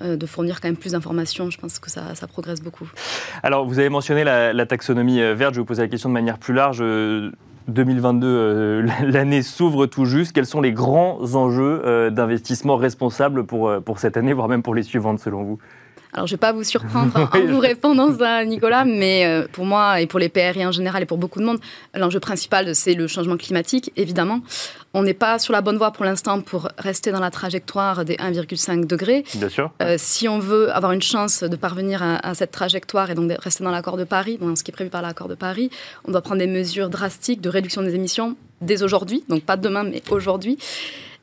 euh, 0.00 0.16
de 0.16 0.26
fournir 0.26 0.60
quand 0.60 0.68
même 0.68 0.76
plus 0.76 0.92
d'informations. 0.92 1.50
Je 1.50 1.58
pense 1.58 1.78
que 1.78 1.90
ça, 1.90 2.14
progresse 2.26 2.62
beaucoup. 2.62 2.90
Alors, 3.42 3.66
vous 3.66 3.78
avez 3.78 3.90
mentionné 3.90 4.24
la, 4.24 4.66
taxonomie 4.66 5.20
euh, 5.20 5.34
verte. 5.34 5.52
Je 5.52 5.58
vais 5.58 5.62
vous 5.62 5.66
poser 5.66 5.82
la 5.82 5.88
question 5.88 6.08
de 6.08 6.14
manière 6.14 6.38
plus 6.38 6.54
large. 6.54 6.82
2022, 7.68 8.26
euh, 8.26 8.88
l'année 9.02 9.42
s'ouvre 9.42 9.86
tout 9.86 10.06
juste. 10.06 10.32
Quels 10.32 10.46
sont 10.46 10.62
les 10.62 10.72
grands 10.72 11.34
enjeux 11.34 12.10
d'investissement 12.10 12.76
responsables 12.76 13.44
pour, 13.44 13.70
pour 13.84 13.98
cette 13.98 14.16
année, 14.16 14.32
voire 14.32 14.48
même 14.48 14.62
pour 14.62 14.74
les 14.74 14.82
suivantes, 14.82 15.20
selon 15.20 15.42
vous? 15.42 15.58
Alors, 16.14 16.26
je 16.26 16.34
ne 16.34 16.36
vais 16.36 16.40
pas 16.40 16.52
vous 16.52 16.62
surprendre 16.62 17.30
en 17.32 17.46
vous 17.46 17.58
répondant 17.58 18.14
à 18.20 18.44
Nicolas, 18.44 18.84
mais 18.84 19.24
euh, 19.24 19.46
pour 19.50 19.64
moi 19.64 20.00
et 20.00 20.06
pour 20.06 20.18
les 20.18 20.28
PRI 20.28 20.66
en 20.66 20.72
général 20.72 21.02
et 21.02 21.06
pour 21.06 21.16
beaucoup 21.16 21.40
de 21.40 21.44
monde, 21.44 21.58
l'enjeu 21.94 22.20
principal, 22.20 22.74
c'est 22.74 22.92
le 22.92 23.06
changement 23.06 23.38
climatique, 23.38 23.90
évidemment. 23.96 24.40
On 24.92 25.02
n'est 25.02 25.14
pas 25.14 25.38
sur 25.38 25.54
la 25.54 25.62
bonne 25.62 25.78
voie 25.78 25.90
pour 25.90 26.04
l'instant 26.04 26.42
pour 26.42 26.68
rester 26.76 27.12
dans 27.12 27.20
la 27.20 27.30
trajectoire 27.30 28.04
des 28.04 28.16
1,5 28.16 28.86
degrés. 28.86 29.24
Bien 29.36 29.48
sûr. 29.48 29.70
Euh, 29.80 29.96
si 29.98 30.28
on 30.28 30.38
veut 30.38 30.70
avoir 30.74 30.92
une 30.92 31.00
chance 31.00 31.44
de 31.44 31.56
parvenir 31.56 32.02
à, 32.02 32.34
cette 32.34 32.50
trajectoire 32.50 33.10
et 33.10 33.14
donc 33.14 33.30
de 33.30 33.36
rester 33.38 33.64
dans 33.64 33.70
l'accord 33.70 33.96
de 33.96 34.04
Paris, 34.04 34.36
dans 34.38 34.54
ce 34.54 34.62
qui 34.62 34.70
est 34.70 34.74
prévu 34.74 34.90
par 34.90 35.00
l'accord 35.00 35.28
de 35.28 35.34
Paris, 35.34 35.70
on 36.06 36.12
doit 36.12 36.20
prendre 36.20 36.40
des 36.40 36.46
mesures 36.46 36.90
drastiques 36.90 37.40
de 37.40 37.48
réduction 37.48 37.80
des 37.80 37.94
émissions 37.94 38.36
dès 38.60 38.82
aujourd'hui, 38.82 39.24
donc 39.30 39.44
pas 39.44 39.56
demain, 39.56 39.82
mais 39.82 40.02
aujourd'hui. 40.10 40.58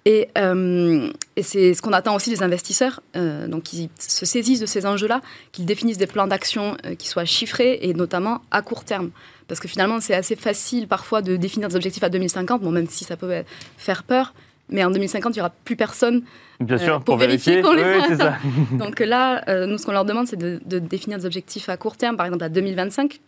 Euh, 0.08 1.12
et, 1.36 1.44
c'est 1.44 1.74
ce 1.74 1.82
qu'on 1.82 1.94
attend 1.94 2.16
aussi 2.16 2.30
des 2.30 2.42
investisseurs, 2.42 3.02
euh, 3.16 3.48
donc 3.48 3.64
qui 3.64 3.90
se 4.00 4.26
saisissent 4.26 4.60
de 4.60 4.66
ces 4.66 4.86
enjeux-là, 4.86 5.22
qu'ils 5.52 5.66
définissent 5.66 5.98
des 5.98 6.08
plans 6.08 6.28
d'action 6.28 6.78
euh, 6.86 6.96
qui 6.96 7.08
soient 7.08 7.26
chiffrés 7.26 7.80
et 7.82 7.94
notamment 7.94 8.42
à 8.52 8.62
court 8.62 8.84
terme. 8.84 9.12
Parce 9.48 9.60
que 9.60 9.68
finalement, 9.68 10.00
c'est 10.00 10.16
assez 10.16 10.36
facile 10.36 10.88
parfois 10.88 11.22
de 11.22 11.36
définir 11.36 11.70
des 11.70 11.76
objectifs 11.76 12.04
à 12.04 12.10
2050, 12.10 12.62
bon, 12.62 12.72
même 12.72 12.88
si 12.88 13.04
ça 13.04 13.18
peut 13.18 13.44
faire 13.78 14.04
peur, 14.04 14.34
mais 14.70 14.84
en 14.84 14.92
2050, 14.92 15.36
il 15.36 15.40
n'y 15.40 15.42
aura 15.42 15.54
plus 15.66 15.76
personne 15.76 16.22
Bien 16.60 16.78
sûr, 16.78 17.02
pour, 17.02 17.18
vérifier, 17.18 17.62
qu'on 17.62 17.74
les 17.74 18.22
a. 18.22 18.38
Donc 18.74 19.00
là, 19.00 19.66
nous, 19.66 19.78
ce 19.78 19.86
qu'on 19.86 19.92
leur 19.94 20.06
demande, 20.06 20.28
c'est 20.28 20.38
de, 20.38 20.60
définir 20.80 21.18
des 21.18 21.26
objectifs 21.26 21.70
à 21.70 21.78
court 21.78 21.98
terme, 21.98 22.16
par 22.18 22.28
exemple 22.28 22.44
à 22.44 22.50
2025. 22.50 23.22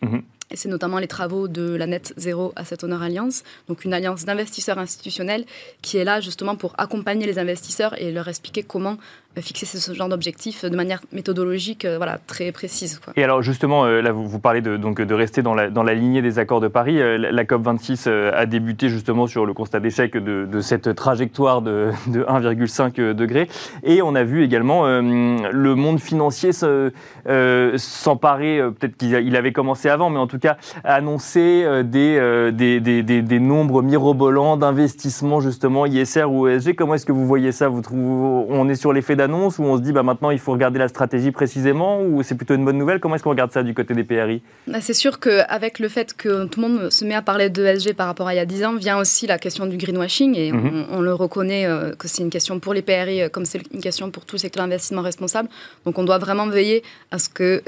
C'est 0.54 0.68
notamment 0.68 0.98
les 0.98 1.08
travaux 1.08 1.48
de 1.48 1.74
la 1.74 1.86
Net 1.86 2.12
Zero 2.16 2.52
Asset 2.56 2.84
Owner 2.84 2.98
Alliance, 3.02 3.42
donc 3.68 3.84
une 3.84 3.94
alliance 3.94 4.24
d'investisseurs 4.24 4.78
institutionnels 4.78 5.44
qui 5.80 5.96
est 5.96 6.04
là 6.04 6.20
justement 6.20 6.56
pour 6.56 6.74
accompagner 6.78 7.26
les 7.26 7.38
investisseurs 7.38 8.00
et 8.00 8.12
leur 8.12 8.28
expliquer 8.28 8.62
comment 8.62 8.98
fixer 9.40 9.66
ce 9.66 9.94
genre 9.94 10.08
d'objectifs 10.08 10.64
de 10.64 10.76
manière 10.76 11.00
méthodologique 11.12 11.84
euh, 11.84 11.96
voilà, 11.96 12.18
très 12.26 12.52
précise. 12.52 13.00
Et 13.16 13.24
alors 13.24 13.42
justement, 13.42 13.84
euh, 13.84 14.02
là 14.02 14.12
vous, 14.12 14.38
parlez 14.38 14.60
de, 14.60 14.76
donc, 14.76 15.00
de 15.00 15.14
rester 15.14 15.42
dans 15.42 15.54
la, 15.54 15.70
dans 15.70 15.82
la 15.82 15.94
lignée 15.94 16.20
des 16.20 16.38
accords 16.38 16.60
de 16.60 16.68
Paris. 16.68 16.98
La, 16.98 17.44
COP26 17.44 18.08
a 18.08 18.46
débuté 18.46 18.88
justement 18.88 19.26
sur 19.26 19.46
le 19.46 19.54
constat 19.54 19.80
d'échec 19.80 20.16
de, 20.16 20.60
cette 20.60 20.94
trajectoire 20.94 21.62
de, 21.62 21.90
de 22.06 22.22
1,5 22.22 23.12
degré. 23.12 23.48
Et 23.82 24.02
on 24.02 24.14
a 24.14 24.24
vu 24.24 24.44
également 24.44 24.86
le 24.86 25.74
monde 25.74 26.00
financier 26.00 26.52
s'emparer, 26.52 28.60
peut-être 28.78 28.96
qu'il 28.96 29.36
avait 29.36 29.52
commencé 29.52 29.88
avant, 29.88 30.10
mais 30.10 30.18
en 30.18 30.26
tout 30.26 30.38
cas 30.38 30.56
annoncer 30.84 31.82
des, 31.84 32.50
des, 32.52 32.80
des, 32.80 33.02
des, 33.02 33.40
nombres 33.40 33.82
mirobolants 33.82 34.56
d'investissements 34.56 35.40
justement 35.40 35.86
ISR 35.86 36.24
ou 36.24 36.48
ESG. 36.48 36.76
Comment 36.76 36.94
est-ce 36.94 37.06
que 37.06 37.12
vous 37.12 37.26
voyez 37.26 37.52
ça? 37.52 37.68
Vous 37.68 37.82
trouvez, 37.82 38.46
On 38.48 38.68
est 38.68 38.74
sur 38.74 38.92
l'effet 38.92 39.16
ou 39.30 39.64
on 39.64 39.76
se 39.76 39.82
dit 39.82 39.92
bah, 39.92 40.02
maintenant 40.02 40.30
il 40.30 40.38
faut 40.38 40.52
regarder 40.52 40.78
la 40.78 40.88
stratégie 40.88 41.30
précisément 41.30 42.02
ou 42.02 42.22
c'est 42.22 42.34
plutôt 42.34 42.54
une 42.54 42.64
bonne 42.64 42.78
nouvelle? 42.78 43.00
Comment 43.00 43.14
est-ce 43.14 43.24
qu'on 43.24 43.30
regarde 43.30 43.52
ça 43.52 43.62
du 43.62 43.74
côté 43.74 43.94
des 43.94 44.04
PRI 44.04 44.42
bah, 44.66 44.80
C'est 44.80 44.94
sûr 44.94 45.20
qu'avec 45.20 45.78
le 45.78 45.88
fait 45.88 46.14
que 46.14 46.44
tout 46.46 46.60
le 46.60 46.68
monde 46.68 46.90
se 46.90 47.04
met 47.04 47.14
à 47.14 47.22
parler 47.22 47.50
de 47.50 47.64
ESG 47.64 47.94
par 47.94 48.06
rapport 48.06 48.28
à 48.28 48.34
il 48.34 48.36
y 48.36 48.40
a 48.40 48.46
10 48.46 48.64
ans, 48.64 48.74
vient 48.74 48.98
aussi 48.98 49.26
la 49.26 49.38
question 49.38 49.66
du 49.66 49.76
greenwashing 49.76 50.36
et 50.36 50.52
mhm. 50.52 50.86
on, 50.90 51.00
le 51.00 51.14
reconnaît 51.14 51.66
euh, 51.66 51.92
que 51.94 52.08
c'est 52.08 52.22
une 52.22 52.30
question 52.30 52.58
pour 52.60 52.74
les 52.74 52.82
PRI 52.82 53.30
comme 53.30 53.44
c'est 53.44 53.60
une 53.72 53.80
question 53.80 54.10
pour 54.10 54.24
tout 54.24 54.36
le 54.36 54.40
secteur 54.40 54.64
d'investissement 54.64 55.02
responsable. 55.02 55.48
Donc 55.84 55.98
on 55.98 56.04
doit 56.04 56.18
vraiment 56.18 56.46
veiller 56.46 56.82
à 57.10 57.18
ce 57.18 57.28
que 57.28 57.62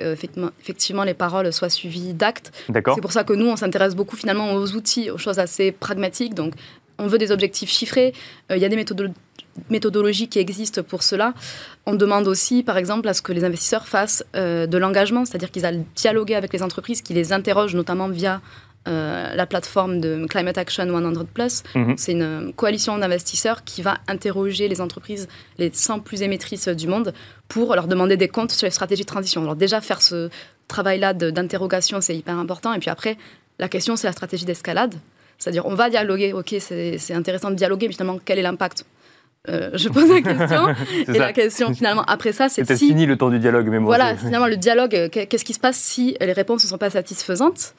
effectivement 0.60 1.04
les 1.04 1.14
paroles 1.14 1.52
soient 1.52 1.68
suivies 1.68 2.14
d'actes. 2.14 2.52
C'est 2.66 3.00
pour 3.00 3.12
ça 3.12 3.24
que 3.24 3.32
nous 3.32 3.46
on 3.46 3.56
s'intéresse 3.56 3.94
beaucoup 3.94 4.16
finalement 4.16 4.52
aux 4.54 4.72
outils, 4.74 5.10
aux 5.10 5.18
choses 5.18 5.38
assez 5.38 5.72
pragmatiques. 5.72 6.34
Donc 6.34 6.54
on 6.98 7.06
veut 7.06 7.18
des 7.18 7.32
objectifs 7.32 7.70
chiffrés. 7.70 8.12
Il 8.50 8.58
y 8.58 8.64
a 8.64 8.68
des 8.68 8.76
méthodes 8.76 9.12
méthodologie 9.70 10.28
qui 10.28 10.38
existe 10.38 10.82
pour 10.82 11.02
cela. 11.02 11.34
On 11.86 11.94
demande 11.94 12.26
aussi, 12.28 12.62
par 12.62 12.76
exemple, 12.76 13.08
à 13.08 13.14
ce 13.14 13.22
que 13.22 13.32
les 13.32 13.44
investisseurs 13.44 13.86
fassent 13.86 14.24
euh, 14.36 14.66
de 14.66 14.78
l'engagement, 14.78 15.24
c'est-à-dire 15.24 15.50
qu'ils 15.50 15.66
aillent 15.66 15.84
dialoguer 15.94 16.34
avec 16.34 16.52
les 16.52 16.62
entreprises, 16.62 17.02
qui 17.02 17.14
les 17.14 17.32
interrogent 17.32 17.74
notamment 17.74 18.08
via 18.08 18.40
euh, 18.86 19.34
la 19.34 19.46
plateforme 19.46 19.98
de 19.98 20.26
Climate 20.28 20.58
Action 20.58 20.86
100 20.86 21.24
Plus. 21.32 21.62
Mhm. 21.74 21.94
C'est 21.96 22.12
une 22.12 22.52
coalition 22.54 22.98
d'investisseurs 22.98 23.64
qui 23.64 23.80
va 23.80 23.96
interroger 24.08 24.68
les 24.68 24.82
entreprises 24.82 25.26
les 25.58 25.70
100 25.72 26.00
plus 26.00 26.20
émettrices 26.20 26.68
du 26.68 26.86
monde 26.86 27.14
pour 27.48 27.74
leur 27.74 27.86
demander 27.86 28.18
des 28.18 28.28
comptes 28.28 28.52
sur 28.52 28.66
les 28.66 28.70
stratégies 28.70 29.04
de 29.04 29.08
transition. 29.08 29.42
Alors 29.42 29.56
déjà, 29.56 29.80
faire 29.80 30.02
ce 30.02 30.28
travail-là 30.68 31.14
d'interrogation, 31.14 32.02
c'est 32.02 32.16
hyper 32.16 32.38
important. 32.38 32.74
Et 32.74 32.78
puis 32.78 32.90
après, 32.90 33.16
la 33.58 33.68
question, 33.68 33.96
c'est 33.96 34.06
la 34.06 34.12
stratégie 34.12 34.44
d'escalade. 34.44 34.94
C'est-à-dire, 35.38 35.66
on 35.66 35.74
va 35.74 35.88
dialoguer, 35.88 36.32
ok, 36.32 36.54
c'est 36.58 37.14
intéressant 37.14 37.50
de 37.50 37.56
dialoguer, 37.56 37.88
mais 37.88 37.94
finalement, 37.94 38.18
quel 38.22 38.38
est 38.38 38.42
l'impact 38.42 38.84
euh, 39.48 39.70
je 39.74 39.88
pose 39.88 40.08
la 40.08 40.22
question. 40.22 40.68
et 41.08 41.18
la 41.18 41.32
question, 41.32 41.74
finalement, 41.74 42.04
après 42.04 42.32
ça, 42.32 42.48
c'est 42.48 42.64
si. 42.76 42.88
fini 42.88 43.06
le 43.06 43.16
temps 43.16 43.30
du 43.30 43.38
dialogue, 43.38 43.68
mais 43.68 43.78
moi. 43.78 43.96
Voilà, 43.96 44.16
finalement, 44.16 44.46
le 44.46 44.56
dialogue, 44.56 44.94
euh, 44.94 45.08
qu'est-ce 45.08 45.44
qui 45.44 45.54
se 45.54 45.60
passe 45.60 45.76
si 45.76 46.16
les 46.20 46.32
réponses 46.32 46.64
ne 46.64 46.68
sont 46.68 46.78
pas 46.78 46.90
satisfaisantes 46.90 47.74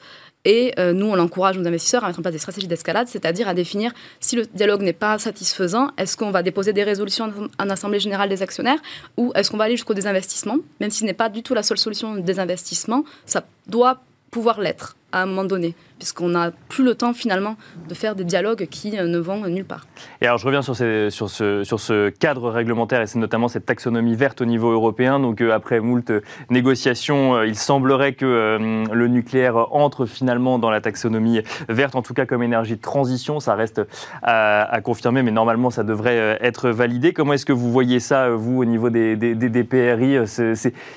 et 0.46 0.72
euh, 0.78 0.92
nous, 0.92 1.06
on 1.06 1.18
encourage 1.18 1.58
nos 1.58 1.66
investisseurs 1.66 2.04
à 2.04 2.06
mettre 2.06 2.20
en 2.20 2.22
place 2.22 2.32
des 2.32 2.38
stratégies 2.38 2.68
d'escalade, 2.68 3.08
c'est-à-dire 3.08 3.48
à 3.48 3.54
définir 3.54 3.92
si 4.20 4.36
le 4.36 4.46
dialogue 4.46 4.80
n'est 4.80 4.92
pas 4.92 5.18
satisfaisant, 5.18 5.90
est-ce 5.98 6.16
qu'on 6.16 6.30
va 6.30 6.44
déposer 6.44 6.72
des 6.72 6.84
résolutions 6.84 7.32
en 7.58 7.68
Assemblée 7.68 7.98
générale 7.98 8.28
des 8.28 8.42
actionnaires 8.42 8.78
ou 9.16 9.32
est-ce 9.34 9.50
qu'on 9.50 9.56
va 9.56 9.64
aller 9.64 9.74
jusqu'au 9.74 9.92
désinvestissement? 9.92 10.58
Même 10.78 10.92
si 10.92 11.00
ce 11.00 11.04
n'est 11.04 11.14
pas 11.14 11.28
du 11.30 11.42
tout 11.42 11.52
la 11.52 11.64
seule 11.64 11.78
solution 11.78 12.14
de 12.14 12.20
désinvestissement, 12.20 13.04
ça 13.24 13.44
doit 13.66 14.02
pouvoir 14.30 14.60
l'être 14.60 14.96
à 15.10 15.22
un 15.22 15.26
moment 15.26 15.44
donné 15.44 15.74
puisqu'on 15.98 16.28
n'a 16.28 16.50
plus 16.68 16.84
le 16.84 16.94
temps 16.94 17.12
finalement 17.12 17.56
de 17.88 17.94
faire 17.94 18.14
des 18.14 18.24
dialogues 18.24 18.66
qui 18.70 18.98
euh, 18.98 19.06
ne 19.06 19.18
vont 19.18 19.46
nulle 19.46 19.64
part. 19.64 19.86
Et 20.20 20.26
alors 20.26 20.38
je 20.38 20.46
reviens 20.46 20.62
sur, 20.62 20.76
ce, 20.76 22.08
cadre 22.10 22.50
réglementaire 22.50 23.02
et 23.02 23.06
c'est 23.06 23.18
notamment 23.18 23.48
cette 23.48 23.66
taxonomie 23.66 24.14
verte 24.14 24.40
au 24.40 24.44
niveau 24.44 24.70
européen. 24.70 25.18
Donc 25.20 25.40
euh, 25.40 25.52
après 25.52 25.80
moult 25.80 26.12
négociations, 26.50 27.36
euh, 27.36 27.46
il 27.46 27.56
semblerait 27.56 28.14
que 28.14 28.86
le 28.92 29.08
nucléaire 29.08 29.74
entre 29.74 30.06
finalement 30.06 30.58
dans 30.58 30.70
la 30.70 30.80
taxonomie 30.80 31.40
verte, 31.68 31.94
en 31.94 32.02
tout 32.02 32.14
cas 32.14 32.26
comme 32.26 32.42
énergie 32.42 32.76
de 32.76 32.80
transition. 32.80 33.40
Ça 33.40 33.54
reste 33.54 33.80
à, 34.22 34.80
confirmer, 34.82 35.22
mais 35.22 35.30
normalement 35.30 35.70
ça 35.70 35.82
devrait 35.82 36.38
être 36.40 36.68
validé. 36.70 37.12
Comment 37.12 37.32
est-ce 37.32 37.46
que 37.46 37.52
vous 37.52 37.72
voyez 37.72 38.00
ça, 38.00 38.28
vous, 38.30 38.60
au 38.60 38.64
niveau 38.64 38.90
des, 38.90 39.16
des, 39.16 39.66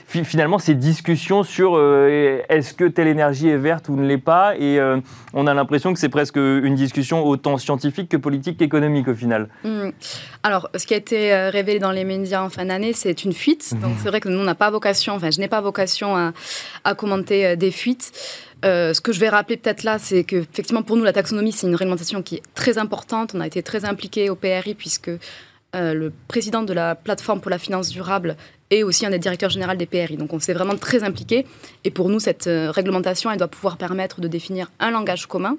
Finalement, 0.08 0.60
ces 0.60 0.76
discussions 0.76 1.44
sur 1.44 1.80
est-ce 1.80 2.74
que 2.74 2.86
telle 2.86 3.08
énergie 3.08 3.50
est 3.50 3.58
verte 3.58 3.90
ou 3.90 3.96
ne 3.96 4.06
l'est 4.06 4.18
pas 4.18 4.56
et 4.58 4.80
euh, 4.90 5.02
on 5.34 5.48
a 5.48 5.54
l'impression 5.54 5.94
que 5.94 6.00
c'est 6.00 6.10
presque 6.10 6.38
une 6.38 6.76
discussion 6.76 7.26
autant 7.26 7.58
scientifique 7.58 8.10
que 8.10 8.18
politique 8.18 8.58
qu'économique 8.58 9.08
au 9.08 9.14
final. 9.14 9.50
Hmm. 9.64 9.90
Alors, 10.44 10.70
ce 10.76 10.86
qui 10.86 10.94
a 10.94 10.98
été 10.98 11.34
euh, 11.34 11.50
révélé 11.50 11.80
dans 11.80 11.92
les 11.92 12.04
médias 12.04 12.42
en 12.42 12.50
fin 12.50 12.66
d'année, 12.66 12.94
c'est 12.94 13.24
une 13.24 13.34
fuite. 13.34 13.72
Mhm. 13.74 13.82
Donc, 13.82 13.92
c'est 14.02 14.10
vrai 14.10 14.20
que 14.20 14.30
nous, 14.30 14.40
on 14.40 14.44
n'a 14.44 14.56
pas 14.56 14.70
vocation, 14.70 15.14
enfin, 15.16 15.32
je 15.32 15.40
n'ai 15.40 15.48
pas 15.48 15.62
vocation 15.62 16.16
à, 16.16 16.96
commenter 16.96 17.46
euh, 17.46 17.56
des 17.56 17.72
fuites. 17.72 18.12
ce 18.64 19.00
que 19.00 19.12
je 19.12 19.20
vais 19.20 19.30
rappeler 19.30 19.58
peut-être 19.58 19.84
là, 19.84 20.00
c'est 20.00 20.24
que 20.24 20.38
effectivement 20.38 20.82
pour 20.82 20.98
nous 20.98 21.04
la 21.04 21.14
taxonomie 21.14 21.54
c'est 21.54 21.68
une 21.68 21.76
réglementation 21.76 22.22
qui 22.22 22.36
est 22.36 22.44
très 22.56 22.78
importante. 22.78 23.34
On 23.36 23.42
a 23.42 23.48
été 23.48 23.64
très 23.64 23.86
impliqué 23.86 24.30
au 24.30 24.36
PRI 24.36 24.74
puisque 24.76 25.12
le 25.74 26.12
président 26.28 26.64
de 26.64 26.74
la 26.74 26.96
plateforme 26.96 27.42
pour 27.42 27.52
la 27.52 27.60
finance 27.60 27.90
durable 27.90 28.36
et 28.72 28.84
aussi 28.84 29.06
un 29.06 29.10
des 29.10 29.20
directeurs 29.20 29.50
généraux 29.50 29.74
des 29.74 29.86
PRI. 29.86 30.18
Donc 30.18 30.34
on 30.34 30.40
s'est 30.40 30.54
vraiment 30.54 30.76
très 30.76 31.04
impliqué. 31.04 31.46
Et 31.84 31.92
pour 31.92 32.10
nous, 32.10 32.20
cette 32.20 32.48
euh, 32.48 32.72
réglementation, 32.72 33.32
elle 33.32 33.38
doit 33.38 33.48
pouvoir 33.48 33.78
permettre 33.78 34.22
de 34.22 34.28
définir 34.28 34.72
un 34.80 34.92
langage 34.92 35.26
commun 35.26 35.58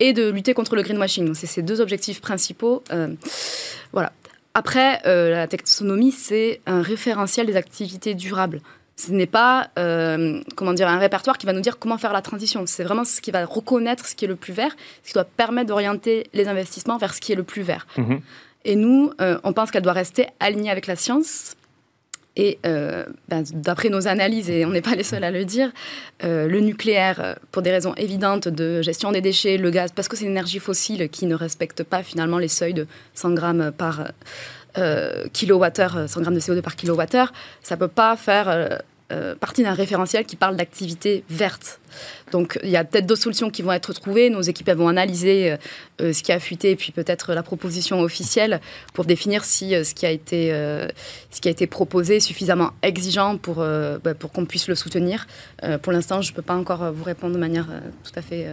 et 0.00 0.12
de 0.12 0.30
lutter 0.30 0.54
contre 0.54 0.76
le 0.76 0.82
greenwashing. 0.82 1.26
Donc 1.26 1.36
c'est 1.36 1.46
ces 1.46 1.62
deux 1.62 1.80
objectifs 1.80 2.20
principaux. 2.20 2.82
Euh, 2.92 3.08
voilà. 3.92 4.12
Après, 4.54 5.00
euh, 5.06 5.30
la 5.30 5.48
taxonomie, 5.48 6.12
c'est 6.12 6.60
un 6.66 6.80
référentiel 6.80 7.46
des 7.46 7.56
activités 7.56 8.14
durables. 8.14 8.60
Ce 8.96 9.10
n'est 9.10 9.26
pas 9.26 9.70
comment 9.74 10.72
dire, 10.72 10.86
un 10.86 11.00
répertoire 11.00 11.36
qui 11.36 11.46
va 11.46 11.52
nous 11.52 11.60
dire 11.60 11.80
comment 11.80 11.98
faire 11.98 12.12
la 12.12 12.22
transition. 12.22 12.62
C'est 12.66 12.84
vraiment 12.84 13.02
ce 13.02 13.20
qui 13.20 13.32
va 13.32 13.44
reconnaître 13.44 14.06
ce 14.06 14.14
qui 14.14 14.24
est 14.24 14.28
le 14.28 14.36
plus 14.36 14.52
vert, 14.52 14.70
ce 15.02 15.08
qui 15.08 15.14
doit 15.14 15.24
permettre 15.24 15.66
d'orienter 15.66 16.28
les 16.32 16.46
investissements 16.46 16.96
vers 16.96 17.12
ce 17.12 17.20
qui 17.20 17.32
est 17.32 17.34
le 17.34 17.42
plus 17.42 17.62
vert. 17.62 17.88
Mm-hmm. 17.98 18.20
Et 18.64 18.76
nous, 18.76 19.12
on 19.18 19.52
pense 19.52 19.70
qu'elle 19.70 19.82
doit 19.82 19.92
rester 19.92 20.26
alignée 20.40 20.70
avec 20.70 20.86
la 20.86 20.96
science. 20.96 21.56
Et 22.36 22.58
euh, 22.66 23.04
ben, 23.28 23.44
d'après 23.52 23.90
nos 23.90 24.08
analyses, 24.08 24.50
et 24.50 24.64
on 24.64 24.70
n'est 24.70 24.82
pas 24.82 24.96
les 24.96 25.04
seuls 25.04 25.22
à 25.22 25.30
le 25.30 25.44
dire, 25.44 25.70
euh, 26.24 26.48
le 26.48 26.60
nucléaire, 26.60 27.20
euh, 27.20 27.34
pour 27.52 27.62
des 27.62 27.70
raisons 27.70 27.94
évidentes 27.94 28.48
de 28.48 28.82
gestion 28.82 29.12
des 29.12 29.20
déchets, 29.20 29.56
le 29.56 29.70
gaz, 29.70 29.92
parce 29.94 30.08
que 30.08 30.16
c'est 30.16 30.24
une 30.24 30.32
énergie 30.32 30.58
fossile 30.58 31.08
qui 31.08 31.26
ne 31.26 31.36
respecte 31.36 31.84
pas 31.84 32.02
finalement 32.02 32.38
les 32.38 32.48
seuils 32.48 32.74
de 32.74 32.86
100 33.14 33.34
grammes 33.34 33.72
par 33.76 34.08
kilowattheure, 35.32 36.08
100 36.08 36.22
grammes 36.22 36.34
de 36.34 36.40
CO2 36.40 36.60
par 36.60 36.74
kilowattheure, 36.74 37.32
ça 37.62 37.76
ne 37.76 37.78
peut 37.78 37.86
pas 37.86 38.16
faire 38.16 38.80
euh, 39.12 39.34
partie 39.34 39.62
d'un 39.62 39.74
référentiel 39.74 40.24
qui 40.24 40.34
parle 40.34 40.56
d'activité 40.56 41.24
verte. 41.28 41.78
Donc 42.32 42.58
il 42.62 42.70
y 42.70 42.76
a 42.78 42.84
peut-être 42.84 43.04
d'autres 43.04 43.20
solutions 43.20 43.50
qui 43.50 43.60
vont 43.60 43.72
être 43.72 43.92
trouvées. 43.92 44.30
Nos 44.30 44.40
équipes 44.40 44.70
vont 44.70 44.88
analyser 44.88 45.52
euh, 45.52 45.56
euh, 46.00 46.12
ce 46.14 46.22
qui 46.22 46.32
a 46.32 46.40
fuité 46.40 46.70
et 46.70 46.76
puis 46.76 46.90
peut-être 46.90 47.34
la 47.34 47.42
proposition 47.42 48.00
officielle 48.00 48.62
pour 48.94 49.04
définir 49.04 49.44
si 49.44 49.72
ce, 49.84 49.94
qui 49.94 50.06
a 50.06 50.10
été, 50.10 50.48
ce 51.30 51.40
qui 51.42 51.48
a 51.48 51.50
été 51.50 51.66
proposé 51.66 52.16
est 52.16 52.20
suffisamment 52.20 52.70
exigeant 52.82 53.36
pour, 53.36 53.56
bah, 53.56 54.14
pour 54.18 54.32
qu'on 54.32 54.46
puisse 54.46 54.68
le 54.68 54.74
soutenir. 54.74 55.26
pour 55.82 55.92
l'instant, 55.92 56.22
je 56.22 56.32
ne 56.32 56.36
peux 56.36 56.42
pas 56.42 56.56
encore 56.56 56.90
vous 56.90 57.04
répondre 57.04 57.34
de 57.34 57.38
manière 57.38 57.66
tout 58.02 58.18
à 58.18 58.22
fait 58.22 58.48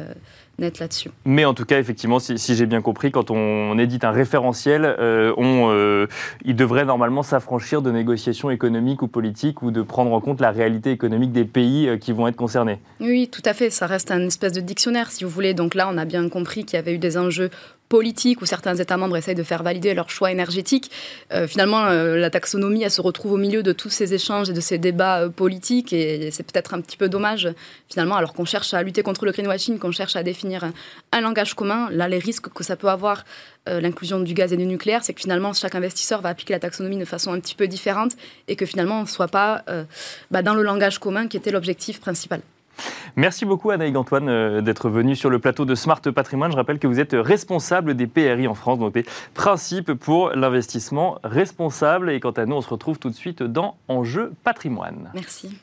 là-dessus. 0.59 1.09
Mais 1.25 1.45
en 1.45 1.53
tout 1.53 1.65
cas, 1.65 1.79
effectivement, 1.79 2.19
si, 2.19 2.37
j'ai 2.55 2.65
bien 2.65 2.81
compris, 2.81 3.11
quand 3.11 3.31
on, 3.31 3.77
édite 3.77 4.03
un 4.03 4.11
référentiel, 4.11 4.85
euh, 4.85 5.33
on, 5.37 5.69
euh, 5.71 6.07
il 6.45 6.55
devrait 6.55 6.85
normalement 6.85 7.23
s'affranchir 7.23 7.81
de 7.81 7.91
négociations 7.91 8.49
économiques 8.51 9.01
ou 9.01 9.07
politiques 9.07 9.61
ou 9.61 9.71
de 9.71 9.81
prendre 9.81 10.13
en 10.13 10.21
compte 10.21 10.39
la 10.39 10.51
réalité 10.51 10.91
économique 10.91 11.31
des 11.31 11.45
pays 11.45 11.87
euh, 11.87 11.97
qui 11.97 12.11
vont 12.11 12.27
être 12.27 12.35
concernés. 12.35 12.79
Oui, 12.99 13.29
tout 13.31 13.41
à 13.45 13.53
fait. 13.53 13.69
Ça 13.69 13.87
reste 13.87 14.11
un 14.11 14.25
espèce 14.27 14.53
de 14.53 14.61
dictionnaire, 14.61 15.11
si 15.11 15.23
vous 15.23 15.29
voulez. 15.29 15.53
Donc 15.53 15.73
là, 15.73 15.89
on 15.91 15.97
a 15.97 16.05
bien 16.05 16.27
compris 16.29 16.63
qu'il 16.63 16.77
y 16.77 16.79
avait 16.79 16.93
eu 16.93 16.99
des 16.99 17.17
enjeux 17.17 17.49
politique 17.91 18.41
où 18.41 18.45
certains 18.45 18.75
États 18.75 18.95
membres 18.95 19.17
essayent 19.17 19.35
de 19.35 19.43
faire 19.43 19.63
valider 19.63 19.93
leur 19.93 20.09
choix 20.09 20.31
énergétique. 20.31 20.89
Euh, 21.33 21.45
finalement, 21.45 21.83
euh, 21.87 22.15
la 22.15 22.29
taxonomie, 22.29 22.83
elle 22.83 22.89
se 22.89 23.01
retrouve 23.01 23.33
au 23.33 23.37
milieu 23.37 23.63
de 23.63 23.73
tous 23.73 23.89
ces 23.89 24.13
échanges 24.13 24.49
et 24.49 24.53
de 24.53 24.61
ces 24.61 24.77
débats 24.77 25.23
euh, 25.23 25.29
politiques 25.29 25.91
et, 25.91 26.31
c'est 26.31 26.49
peut-être 26.49 26.73
un 26.73 26.79
petit 26.79 26.95
peu 26.95 27.09
dommage, 27.09 27.49
finalement, 27.89 28.15
alors 28.15 28.33
qu'on 28.33 28.45
cherche 28.45 28.73
à 28.73 28.81
lutter 28.81 29.03
contre 29.03 29.25
le 29.25 29.33
greenwashing, 29.33 29.77
qu'on 29.77 29.91
cherche 29.91 30.15
à 30.15 30.23
définir 30.23 30.63
un, 31.11 31.21
langage 31.21 31.53
commun. 31.53 31.89
Là, 31.91 32.07
les 32.07 32.19
risques 32.19 32.47
que 32.47 32.63
ça 32.63 32.77
peut 32.77 32.87
avoir, 32.89 33.25
l'inclusion 33.67 34.19
du 34.21 34.33
gaz 34.33 34.53
et 34.53 34.57
du 34.57 34.65
nucléaire, 34.65 35.03
c'est 35.03 35.13
que 35.13 35.21
finalement, 35.21 35.53
chaque 35.53 35.75
investisseur 35.75 36.21
va 36.21 36.29
appliquer 36.29 36.53
la 36.53 36.59
taxonomie 36.59 36.97
de 36.97 37.05
façon 37.05 37.31
un 37.33 37.39
petit 37.39 37.53
peu 37.53 37.67
différente 37.67 38.13
et 38.47 38.55
que 38.55 38.65
finalement, 38.65 38.99
on 38.99 39.03
ne 39.03 39.07
soit 39.17 39.27
pas 39.27 39.63
bah, 40.31 40.41
dans 40.41 40.55
le 40.55 40.63
langage 40.63 40.97
commun 40.97 41.27
qui 41.27 41.37
était 41.37 41.51
l'objectif 41.51 41.99
principal. 41.99 42.41
Merci 43.15 43.45
beaucoup 43.45 43.71
Anaïg 43.71 43.95
Antoine 43.95 44.29
euh, 44.29 44.61
d'être 44.61 44.89
venu 44.89 45.15
sur 45.15 45.29
le 45.29 45.39
plateau 45.39 45.65
de 45.65 45.75
Smart 45.75 46.01
Patrimoine. 46.01 46.51
Je 46.51 46.57
rappelle 46.57 46.79
que 46.79 46.87
vous 46.87 46.99
êtes 46.99 47.13
responsable 47.13 47.95
des 47.95 48.07
PRI 48.07 48.47
en 48.47 48.55
France, 48.55 48.79
donc 48.79 48.93
des 48.93 49.05
principes 49.33 49.93
pour 49.93 50.31
l'investissement 50.31 51.17
responsable. 51.23 52.11
Et 52.11 52.19
quant 52.19 52.31
à 52.31 52.45
nous, 52.45 52.55
on 52.55 52.61
se 52.61 52.69
retrouve 52.69 52.99
tout 52.99 53.09
de 53.09 53.15
suite 53.15 53.43
dans 53.43 53.77
Enjeu 53.87 54.33
Patrimoine. 54.43 55.11
Merci. 55.13 55.57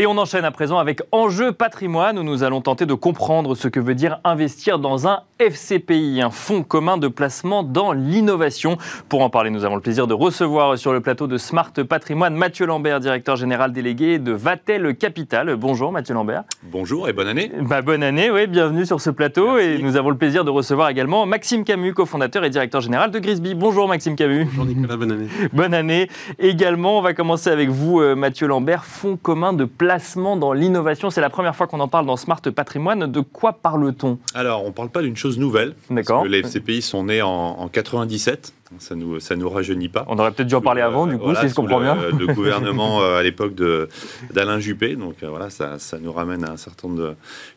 Et 0.00 0.06
on 0.06 0.16
enchaîne 0.16 0.44
à 0.44 0.52
présent 0.52 0.78
avec 0.78 1.02
Enjeu 1.10 1.50
patrimoine 1.50 2.20
où 2.20 2.22
nous 2.22 2.44
allons 2.44 2.60
tenter 2.60 2.86
de 2.86 2.94
comprendre 2.94 3.56
ce 3.56 3.66
que 3.66 3.80
veut 3.80 3.96
dire 3.96 4.20
investir 4.22 4.78
dans 4.78 5.08
un 5.08 5.22
FCPI, 5.40 6.20
un 6.22 6.30
fonds 6.30 6.62
commun 6.62 6.98
de 6.98 7.08
placement 7.08 7.64
dans 7.64 7.90
l'innovation. 7.90 8.78
Pour 9.08 9.22
en 9.22 9.30
parler, 9.30 9.50
nous 9.50 9.64
avons 9.64 9.74
le 9.74 9.80
plaisir 9.80 10.06
de 10.06 10.14
recevoir 10.14 10.78
sur 10.78 10.92
le 10.92 11.00
plateau 11.00 11.26
de 11.26 11.36
Smart 11.36 11.72
Patrimoine 11.72 12.36
Mathieu 12.36 12.64
Lambert, 12.64 13.00
directeur 13.00 13.34
général 13.34 13.72
délégué 13.72 14.20
de 14.20 14.30
Vatel 14.30 14.94
Capital. 14.94 15.56
Bonjour 15.56 15.90
Mathieu 15.90 16.14
Lambert. 16.14 16.44
Bonjour 16.62 17.08
et 17.08 17.12
bonne 17.12 17.26
année. 17.26 17.50
Bah, 17.62 17.82
bonne 17.82 18.04
année, 18.04 18.30
oui, 18.30 18.46
bienvenue 18.46 18.86
sur 18.86 19.00
ce 19.00 19.10
plateau. 19.10 19.58
Et 19.58 19.78
nous 19.78 19.96
avons 19.96 20.10
le 20.10 20.16
plaisir 20.16 20.44
de 20.44 20.50
recevoir 20.50 20.90
également 20.90 21.26
Maxime 21.26 21.64
Camus, 21.64 21.92
cofondateur 21.92 22.44
et 22.44 22.50
directeur 22.50 22.80
général 22.80 23.10
de 23.10 23.18
Grisby. 23.18 23.56
Bonjour 23.56 23.88
Maxime 23.88 24.14
Camus. 24.14 24.44
Bonjour 24.44 24.64
Nicolas, 24.64 24.96
bonne 24.96 25.10
année. 25.10 25.28
bonne 25.52 25.74
année. 25.74 26.08
Également, 26.38 26.98
on 26.98 27.02
va 27.02 27.14
commencer 27.14 27.50
avec 27.50 27.68
vous 27.68 28.00
euh, 28.00 28.14
Mathieu 28.14 28.46
Lambert, 28.46 28.84
fonds 28.84 29.16
commun 29.16 29.52
de 29.52 29.64
placement 29.64 29.87
placement 29.88 30.36
dans 30.36 30.52
l'innovation. 30.52 31.08
C'est 31.08 31.22
la 31.22 31.30
première 31.30 31.56
fois 31.56 31.66
qu'on 31.66 31.80
en 31.80 31.88
parle 31.88 32.04
dans 32.04 32.18
Smart 32.18 32.42
Patrimoine. 32.42 33.10
De 33.10 33.20
quoi 33.20 33.54
parle-t-on? 33.54 34.18
Alors, 34.34 34.62
on 34.64 34.66
ne 34.66 34.72
parle 34.72 34.90
pas 34.90 35.00
d'une 35.00 35.16
chose 35.16 35.38
nouvelle. 35.38 35.74
D'accord. 35.88 36.26
Les 36.26 36.40
FCPI 36.40 36.82
sont 36.82 37.04
nés 37.04 37.22
en, 37.22 37.30
en 37.30 37.68
97. 37.68 38.52
Ça 38.78 38.94
nous, 38.94 39.18
ça 39.18 39.34
nous 39.34 39.48
rajeunit 39.48 39.88
pas. 39.88 40.04
On 40.08 40.18
aurait 40.18 40.30
peut-être 40.32 40.48
dû 40.48 40.54
en 40.54 40.60
parler 40.60 40.82
avant, 40.82 41.06
du 41.06 41.16
coup, 41.16 41.34
si 41.34 41.48
je 41.48 41.54
comprends 41.54 41.80
bien. 41.80 41.96
Le, 42.18 42.26
gouvernement 42.26 43.00
à 43.16 43.22
l'époque 43.22 43.54
d'Alain 43.54 44.60
Juppé. 44.60 44.94
Donc 44.94 45.24
voilà, 45.24 45.48
ça, 45.48 45.78
ça, 45.78 45.98
nous 45.98 46.12
ramène 46.12 46.44
à 46.44 46.50
un 46.50 46.58
certain 46.58 46.88
nombre 46.88 47.00
de 47.00 47.14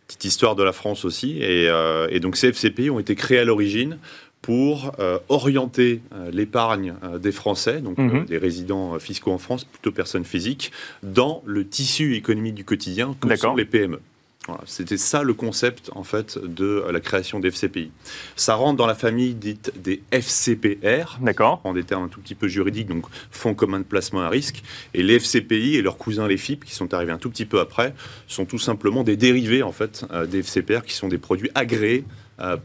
petites 0.08 0.24
histoires 0.24 0.56
de 0.56 0.64
la 0.64 0.72
France 0.72 1.04
aussi. 1.04 1.38
Et, 1.42 1.68
et 2.12 2.20
donc 2.22 2.38
ces 2.38 2.48
FCPI 2.48 2.92
ont 2.92 3.00
été 3.00 3.14
créés 3.16 3.40
à 3.40 3.44
l'origine 3.44 3.98
pour 4.42 4.94
euh, 5.00 5.20
orienter 5.30 6.02
euh, 6.14 6.32
l'épargne 6.32 6.96
euh, 7.04 7.20
des 7.20 7.32
Français, 7.32 7.80
donc 7.80 7.98
mhm. 7.98 8.26
des 8.26 8.38
résidents 8.38 8.98
fiscaux 9.00 9.32
en 9.32 9.38
France, 9.38 9.66
plutôt 9.66 9.92
personnes 9.92 10.26
physiques, 10.26 10.72
dans 11.04 11.44
le 11.46 11.68
tissu 11.68 12.16
économique 12.16 12.56
du 12.56 12.66
quotidien 12.66 13.16
que 13.20 13.36
sont 13.36 13.56
les 13.56 13.66
PME. 13.66 14.00
C'était 14.66 14.98
ça 14.98 15.22
le 15.22 15.36
concept 15.36 15.92
en 15.94 16.04
fait 16.04 16.40
de 16.40 16.84
la 16.92 17.00
création 17.00 17.40
des 17.40 17.52
FCPI. 17.52 17.92
Ça 18.36 18.56
rentre 18.56 18.76
dans 18.76 18.88
la 18.88 18.96
famille 18.96 19.36
dite 19.36 19.72
des 19.80 20.02
FCPR, 20.12 21.20
en 21.64 21.74
des 21.74 21.84
termes 21.84 22.06
un 22.06 22.08
tout 22.08 22.20
petit 22.20 22.34
peu 22.34 22.48
juridiques, 22.48 22.88
donc 22.88 23.06
fonds 23.30 23.54
communs 23.54 23.80
de 23.80 23.86
placement 23.86 24.22
à 24.22 24.30
risque. 24.30 24.64
Et 24.96 25.04
les 25.04 25.20
FCPI 25.20 25.76
et 25.76 25.84
leurs 25.84 25.98
cousins 25.98 26.28
les 26.28 26.38
FIP, 26.38 26.66
qui 26.66 26.74
sont 26.74 26.92
arrivés 26.92 27.12
un 27.12 27.20
tout 27.20 27.30
petit 27.30 27.46
peu 27.46 27.60
après, 27.60 27.94
sont 28.28 28.46
tout 28.46 28.58
simplement 28.58 29.04
des 29.04 29.16
dérivés 29.16 29.62
en 29.62 29.72
fait 29.72 30.06
des 30.28 30.40
FCPR, 30.40 30.82
qui 30.86 30.96
sont 30.96 31.08
des 31.08 31.20
produits 31.20 31.52
agréés 31.54 32.04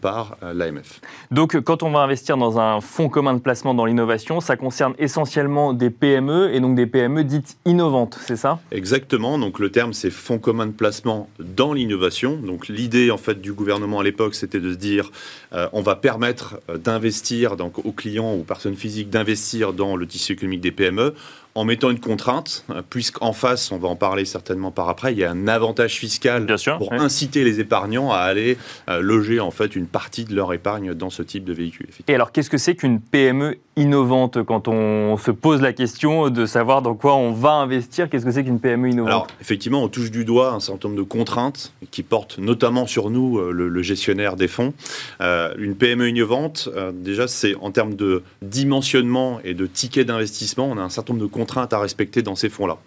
par 0.01 0.37
euh, 0.43 0.53
l'AMF. 0.55 1.01
Donc 1.31 1.61
quand 1.61 1.83
on 1.83 1.91
va 1.91 2.01
investir 2.01 2.37
dans 2.37 2.59
un 2.59 2.81
fonds 2.81 3.09
commun 3.09 3.35
de 3.35 3.41
placement 3.41 3.75
dans 3.75 3.85
l'innovation, 3.85 4.41
ça 4.41 4.57
concerne 4.57 4.95
essentiellement 4.99 5.73
des 5.73 5.91
PME 5.91 6.55
et 6.55 6.61
donc 6.61 6.77
des 6.77 6.87
PME 6.87 7.25
dites 7.25 7.57
innovantes, 7.65 8.19
c'est 8.27 8.37
ça? 8.37 8.61
Exactement, 8.71 9.39
donc 9.39 9.59
le 9.59 9.71
terme 9.71 9.93
c'est 9.93 10.11
fonds 10.11 10.39
commun 10.39 10.67
de 10.67 10.73
placement 10.73 11.29
dans 11.39 11.73
l'innovation. 11.73 12.37
Donc 12.37 12.69
l'idée 12.69 13.11
en 13.11 13.19
fait 13.19 13.41
du 13.41 13.53
gouvernement 13.53 14.01
à 14.01 14.05
l'époque 14.05 14.35
c'était 14.35 14.61
de 14.61 14.73
se 14.73 14.79
dire 14.79 15.11
euh, 15.53 15.69
on 15.73 15.83
va 15.83 15.97
permettre 15.97 16.61
d'investir 16.77 17.57
donc 17.57 17.85
aux 17.85 17.93
clients 17.93 18.35
ou 18.35 18.41
aux 18.41 18.45
personnes 18.45 18.77
physiques 18.77 19.11
d'investir 19.11 19.73
dans 19.73 19.97
le 19.97 20.07
tissu 20.07 20.33
économique 20.33 20.61
des 20.61 20.73
PME 20.73 21.15
en 21.57 21.65
mettant 21.65 21.91
une 21.91 22.01
contrainte, 22.01 22.65
puisqu'en 22.91 23.33
face, 23.33 23.73
on 23.73 23.79
va 23.79 23.89
en 23.89 23.97
parler 23.97 24.27
certainement 24.27 24.71
par 24.71 24.91
après, 24.91 25.13
il 25.13 25.19
y 25.19 25.25
a 25.25 25.31
un 25.31 25.49
avantage 25.49 25.95
fiscal 25.95 26.47
pour 26.77 26.93
inciter 26.93 27.45
les 27.45 27.61
épargnants 27.61 28.13
à 28.13 28.19
aller 28.19 28.59
euh, 28.89 29.01
loger 29.01 29.41
en 29.41 29.51
fait 29.51 29.75
une 29.75 29.87
partie 29.87 30.25
de 30.25 30.35
leur 30.35 30.53
épargne 30.53 30.93
dans 30.93 31.11
ce 31.11 31.23
type 31.23 31.45
de 31.45 31.55
véhicule. 31.55 31.89
Et 32.09 32.15
alors, 32.15 32.31
qu'est-ce 32.31 32.51
que 32.51 32.59
c'est 32.59 32.77
qu'une 32.77 33.01
PME 33.01 33.57
innovante 33.77 34.43
quand 34.43 34.69
on 34.69 35.17
se 35.19 35.31
pose 35.31 35.61
la 35.61 35.73
question 35.73 36.31
de 36.31 36.47
savoir 36.47 36.81
dans 36.81 36.95
quoi 36.95 37.15
on 37.15 37.33
va 37.33 37.53
investir 37.53 38.09
Qu'est-ce 38.09 38.25
que 38.25 38.31
c'est 38.31 38.43
qu'une 38.43 38.59
PME 38.59 38.91
innovante? 38.91 39.11
Alors, 39.11 39.27
effectivement, 39.41 39.83
on 39.83 39.89
touche 39.89 40.11
du 40.11 40.25
doigt 40.25 40.53
un 40.53 40.61
certain 40.61 40.89
nombre 40.89 41.01
de 41.01 41.07
contraintes 41.07 41.73
qui 41.91 42.03
portent 42.03 42.39
notamment 42.39 42.87
sur 42.87 43.11
nous, 43.11 43.39
euh, 43.39 43.51
le, 43.51 43.83
gestionnaire 43.83 44.37
des 44.37 44.49
fonds. 44.49 44.73
Euh, 45.21 45.55
une 45.59 45.77
PME 45.77 46.09
innovante, 46.09 46.69
déjà, 46.95 47.29
c'est 47.29 47.55
en 47.57 47.71
termes 47.71 47.95
de 47.95 48.23
dimensionnement 48.43 49.41
et 49.45 49.55
de 49.55 49.67
tickets 49.67 50.07
d'investissement, 50.07 50.67
on 50.67 50.79
a 50.79 50.83
un 50.83 50.89
certain 50.89 51.13
nombre 51.13 51.27
de 51.27 51.31
contraintes 51.31 51.73
à 51.73 51.79
respecter 51.79 52.23
dans 52.23 52.35
ces 52.35 52.49
fonds-là. 52.49 52.79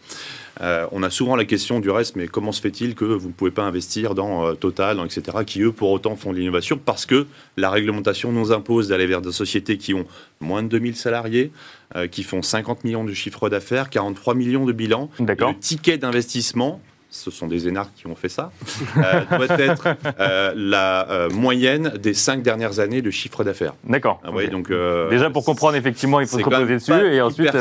Euh, 0.61 0.87
on 0.91 1.03
a 1.03 1.09
souvent 1.09 1.35
la 1.35 1.45
question 1.45 1.79
du 1.79 1.89
reste, 1.89 2.15
mais 2.15 2.27
comment 2.27 2.51
se 2.51 2.61
fait-il 2.61 2.95
que 2.95 3.05
vous 3.05 3.27
ne 3.27 3.33
pouvez 3.33 3.51
pas 3.51 3.63
investir 3.63 4.15
dans 4.15 4.45
euh, 4.45 4.53
Total, 4.53 4.99
etc., 5.05 5.37
qui 5.45 5.61
eux, 5.61 5.71
pour 5.71 5.91
autant, 5.91 6.15
font 6.15 6.31
de 6.31 6.37
l'innovation 6.37 6.77
Parce 6.83 7.05
que 7.05 7.27
la 7.57 7.69
réglementation 7.69 8.31
nous 8.31 8.51
impose 8.51 8.89
d'aller 8.89 9.07
vers 9.07 9.21
des 9.21 9.31
sociétés 9.31 9.77
qui 9.77 9.93
ont 9.93 10.05
moins 10.39 10.63
de 10.63 10.67
2000 10.67 10.95
salariés, 10.95 11.51
euh, 11.95 12.07
qui 12.07 12.23
font 12.23 12.41
50 12.41 12.83
millions 12.83 13.03
de 13.03 13.13
chiffre 13.13 13.49
d'affaires, 13.49 13.89
43 13.89 14.35
millions 14.35 14.65
de 14.65 14.73
bilans. 14.73 15.09
Le 15.19 15.59
ticket 15.59 15.97
d'investissement 15.97 16.81
ce 17.09 17.31
sont 17.31 17.47
des 17.47 17.67
énarques 17.67 17.93
qui 17.95 18.07
ont 18.07 18.15
fait 18.15 18.29
ça, 18.29 18.51
euh, 18.97 19.37
doit 19.37 19.57
être 19.59 19.95
euh, 20.19 20.53
la 20.55 21.09
euh, 21.09 21.29
moyenne 21.29 21.93
des 22.01 22.13
cinq 22.13 22.43
dernières 22.43 22.79
années 22.79 23.01
de 23.01 23.09
chiffre 23.09 23.43
d'affaires. 23.43 23.73
D'accord. 23.83 24.21
Ah 24.23 24.31
donc, 24.47 24.71
Déjà 25.09 25.29
pour 25.29 25.43
comprendre, 25.43 25.75
effectivement, 25.75 26.19
il 26.19 26.27
faut 26.27 26.37
se 26.37 26.43
reposer 26.43 26.75
dessus. 26.75 26.91
Et 26.91 27.21
ensuite, 27.21 27.55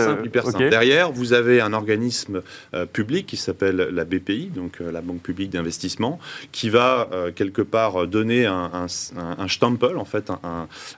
Derrière, 0.58 1.10
vous 1.10 1.32
avez 1.32 1.60
un 1.60 1.72
organisme 1.72 2.42
public 2.92 3.26
qui 3.26 3.36
s'appelle 3.36 3.76
la 3.76 4.04
BPI, 4.04 4.50
donc 4.54 4.80
la 4.80 5.00
Banque 5.00 5.20
publique 5.20 5.50
d'investissement, 5.50 6.18
qui 6.52 6.68
va 6.68 7.08
quelque 7.34 7.62
part 7.62 8.06
donner 8.06 8.46
un, 8.46 8.86
un, 9.16 9.48
stempel, 9.48 9.96
en 9.96 10.04
fait, 10.04 10.30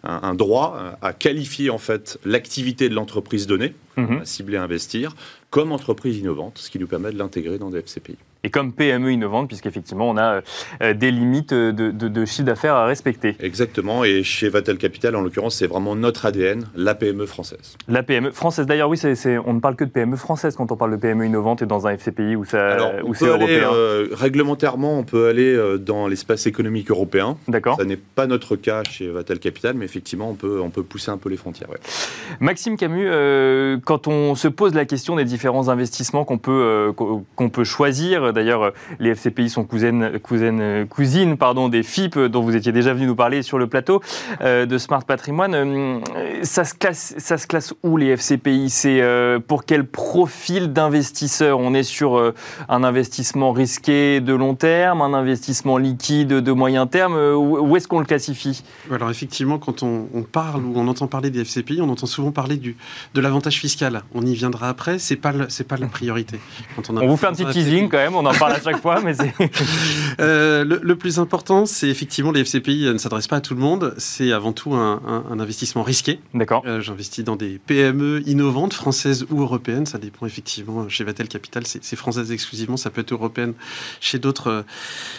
un, 0.05 0.35
droit 0.35 0.77
à 1.03 1.13
qualifier 1.13 1.71
en 1.71 1.79
fait 1.79 2.19
l'activité 2.25 2.89
de 2.89 2.95
l'entreprise 2.95 3.47
donnée, 3.47 3.75
à 3.97 4.25
cibler, 4.25 4.57
investir, 4.57 5.15
comme 5.51 5.73
entreprise 5.73 6.19
innovante, 6.19 6.59
ce 6.59 6.71
qui 6.71 6.79
nous 6.79 6.87
permet 6.87 7.13
de 7.13 7.19
l'intégrer 7.19 7.59
dans 7.59 7.71
des 7.71 7.81
FCPI 7.81 8.17
et 8.43 8.51
comme 8.51 8.73
PME 8.73 9.13
innovante, 9.13 9.49
puisqu'effectivement, 9.49 10.09
on 10.09 10.17
a 10.17 10.41
euh, 10.83 10.95
des 10.95 11.11
limites 11.11 11.53
de, 11.53 11.91
de, 11.91 12.25
chiffre 12.25 12.45
d'affaires 12.45 12.75
à 12.75 12.87
respecter. 12.87 13.37
Exactement, 13.41 14.03
et 14.05 14.23
chez 14.23 14.49
Vatel 14.49 14.79
Capital, 14.79 15.15
en 15.15 15.21
l'occurrence, 15.21 15.57
c'est 15.57 15.67
vraiment 15.67 15.95
notre 15.95 16.25
ADN, 16.25 16.67
la 16.75 16.95
PME 16.95 17.27
française. 17.27 17.77
La 17.89 18.03
PME 18.03 18.31
française, 18.31 18.67
d'ailleurs, 18.67 18.89
oui, 18.89 18.99
on 19.45 19.53
ne 19.53 19.61
parle 19.61 19.77
que 19.77 19.85
de 19.85 19.91
PME 19.91 20.17
française 20.17 20.57
quand 20.57 20.73
on 20.73 20.77
parle 20.77 20.93
de 20.93 20.97
PME 20.97 21.27
innovante 21.27 21.63
et 21.63 21.67
dans 21.67 21.87
un 21.87 21.93
FCPI 21.93 22.37
où, 22.37 22.45
ça, 22.45 22.79
c'est 23.15 23.27
européen. 23.27 23.73
Euh, 23.75 24.09
réglementairement, 24.13 24.99
on 24.99 25.05
peut 25.05 25.29
aller 25.29 25.55
euh, 25.55 25.77
dans 25.77 26.09
l'espace 26.09 26.47
économique 26.47 26.91
européen. 26.91 27.37
D'accord. 27.49 27.77
Ça 27.77 27.85
n'est 27.85 27.97
pas 27.97 28.27
notre 28.27 28.57
cas 28.57 28.83
chez 28.91 29.09
Vatel 29.09 29.39
Capital, 29.39 29.75
mais 29.77 29.85
effectivement, 29.85 30.31
on 30.31 30.35
peut, 30.35 30.61
on 30.63 30.71
peut 30.71 30.83
pousser 30.83 31.11
un 31.11 31.19
peu 31.19 31.29
les 31.29 31.37
frontières. 31.37 31.69
Maxime 32.41 32.77
Camus, 32.77 33.09
quand 33.85 34.09
on 34.09 34.35
se 34.35 34.49
pose 34.49 34.75
la 34.75 34.87
question 34.87 35.17
des 35.17 35.25
différents 35.25 35.40
investissements 35.49 36.25
qu'on 36.25 36.39
peut, 36.39 36.93
qu'on 36.97 37.49
peut 37.49 37.65
choisir, 37.65 38.33
D'ailleurs, 38.33 38.73
les 38.99 39.11
FCPI 39.11 39.51
sont 39.51 39.65
cousines, 39.65 40.19
cousines, 40.23 40.87
cousines 40.89 41.37
pardon, 41.37 41.69
des 41.69 41.83
FIP 41.83 42.19
dont 42.19 42.43
vous 42.43 42.57
étiez 42.57 42.73
déjà 42.73 42.93
venu 42.95 43.07
nous 43.07 43.15
parler 43.15 43.43
sur 43.43 43.59
le 43.59 43.67
plateau 43.67 44.01
euh, 44.43 44.67
de 44.67 44.79
Smart 44.79 45.05
Patrimoine. 45.05 45.55
Euh, 45.55 46.01
ça 46.43 46.65
se 46.65 46.75
classe, 46.75 47.15
ça 47.19 47.39
se 47.39 47.47
classe 47.47 47.75
où 47.83 47.97
les 47.97 48.17
FCPI 48.17 48.71
C'est 48.71 49.01
euh, 49.01 49.39
pour 49.39 49.65
quel 49.65 49.85
profil 49.85 50.73
d'investisseur 50.73 51.59
On 51.59 51.75
est 51.75 51.83
sur 51.83 52.33
un 52.69 52.85
investissement 52.85 53.53
risqué 53.53 54.21
de 54.21 54.35
long 54.35 54.55
terme, 54.55 55.03
un 55.03 55.15
investissement 55.15 55.79
liquide 55.79 56.29
de 56.29 56.53
moyen 56.53 56.87
terme? 56.87 57.15
Où 57.15 57.77
est-ce 57.77 57.89
qu'on 57.89 58.01
le 58.01 58.05
classifie? 58.05 58.63
Alors 58.91 59.11
effectivement, 59.11 59.59
quand 59.59 59.83
on, 59.83 60.07
parle 60.31 60.65
ou 60.65 60.73
on 60.77 60.87
entend 60.89 61.07
parler 61.07 61.31
des 61.31 61.45
FCPI, 61.45 61.81
on 61.81 61.89
entend 61.89 62.07
souvent 62.07 62.31
parler 62.31 62.57
du, 62.57 62.77
de 63.15 63.21
l'avantage 63.21 63.59
fiscal. 63.59 64.03
On 64.15 64.23
y 64.23 64.35
viendra 64.35 64.69
après. 64.69 64.99
C'est 64.99 65.17
pas 65.17 65.30
c'est 65.49 65.67
pas 65.67 65.77
la 65.77 65.87
priorité. 65.87 66.39
Quand 66.77 66.91
on, 66.91 66.97
on 66.97 67.09
vous 67.09 67.17
fait 67.17 67.27
un 67.27 67.33
petit 67.33 67.47
teasing 67.47 67.89
quand 67.89 67.99
même 67.99 68.15
on 68.15 68.27
en 68.27 68.35
parle 68.35 68.53
à 68.53 68.61
chaque 68.61 68.81
fois, 68.81 69.01
mais 69.01 69.15
c'est. 69.15 69.33
Euh, 70.21 70.65
le, 70.65 70.97
plus 70.97 71.19
important, 71.19 71.65
c'est 71.65 71.89
effectivement 71.89 72.31
les 72.31 72.45
FCPI 72.45 72.93
ne 72.93 72.99
s'adressent 72.99 73.29
pas 73.29 73.37
à 73.37 73.41
tout 73.41 73.55
le 73.55 73.61
monde. 73.61 73.95
C'est 73.97 74.33
avant 74.33 74.53
tout 74.53 74.75
un, 74.75 75.01
investissement 75.31 75.83
risqué. 75.83 76.21
D'accord. 76.35 76.63
Euh, 76.67 76.81
j'investis 76.81 77.25
dans 77.25 77.37
des 77.37 77.59
PME 77.59 78.23
innovantes, 78.27 78.75
françaises 78.75 79.27
ou 79.31 79.41
européennes. 79.41 79.87
Ça 79.87 79.99
dépend 79.99 80.27
effectivement. 80.27 80.89
Chez 80.89 81.05
Vatel 81.05 81.29
Capital, 81.29 81.63
c'est 81.67 81.97
française 81.97 82.33
exclusivement. 82.33 82.77
Ça 82.77 82.91
peut 82.91 83.01
être 83.01 83.13
européenne 83.13 83.55
chez 84.01 84.19
d'autres 84.19 84.65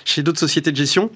chez 0.06 0.21
d'autres 0.21 0.39
sociétés 0.39 0.71
de 0.71 0.78
gestion. 0.78 1.10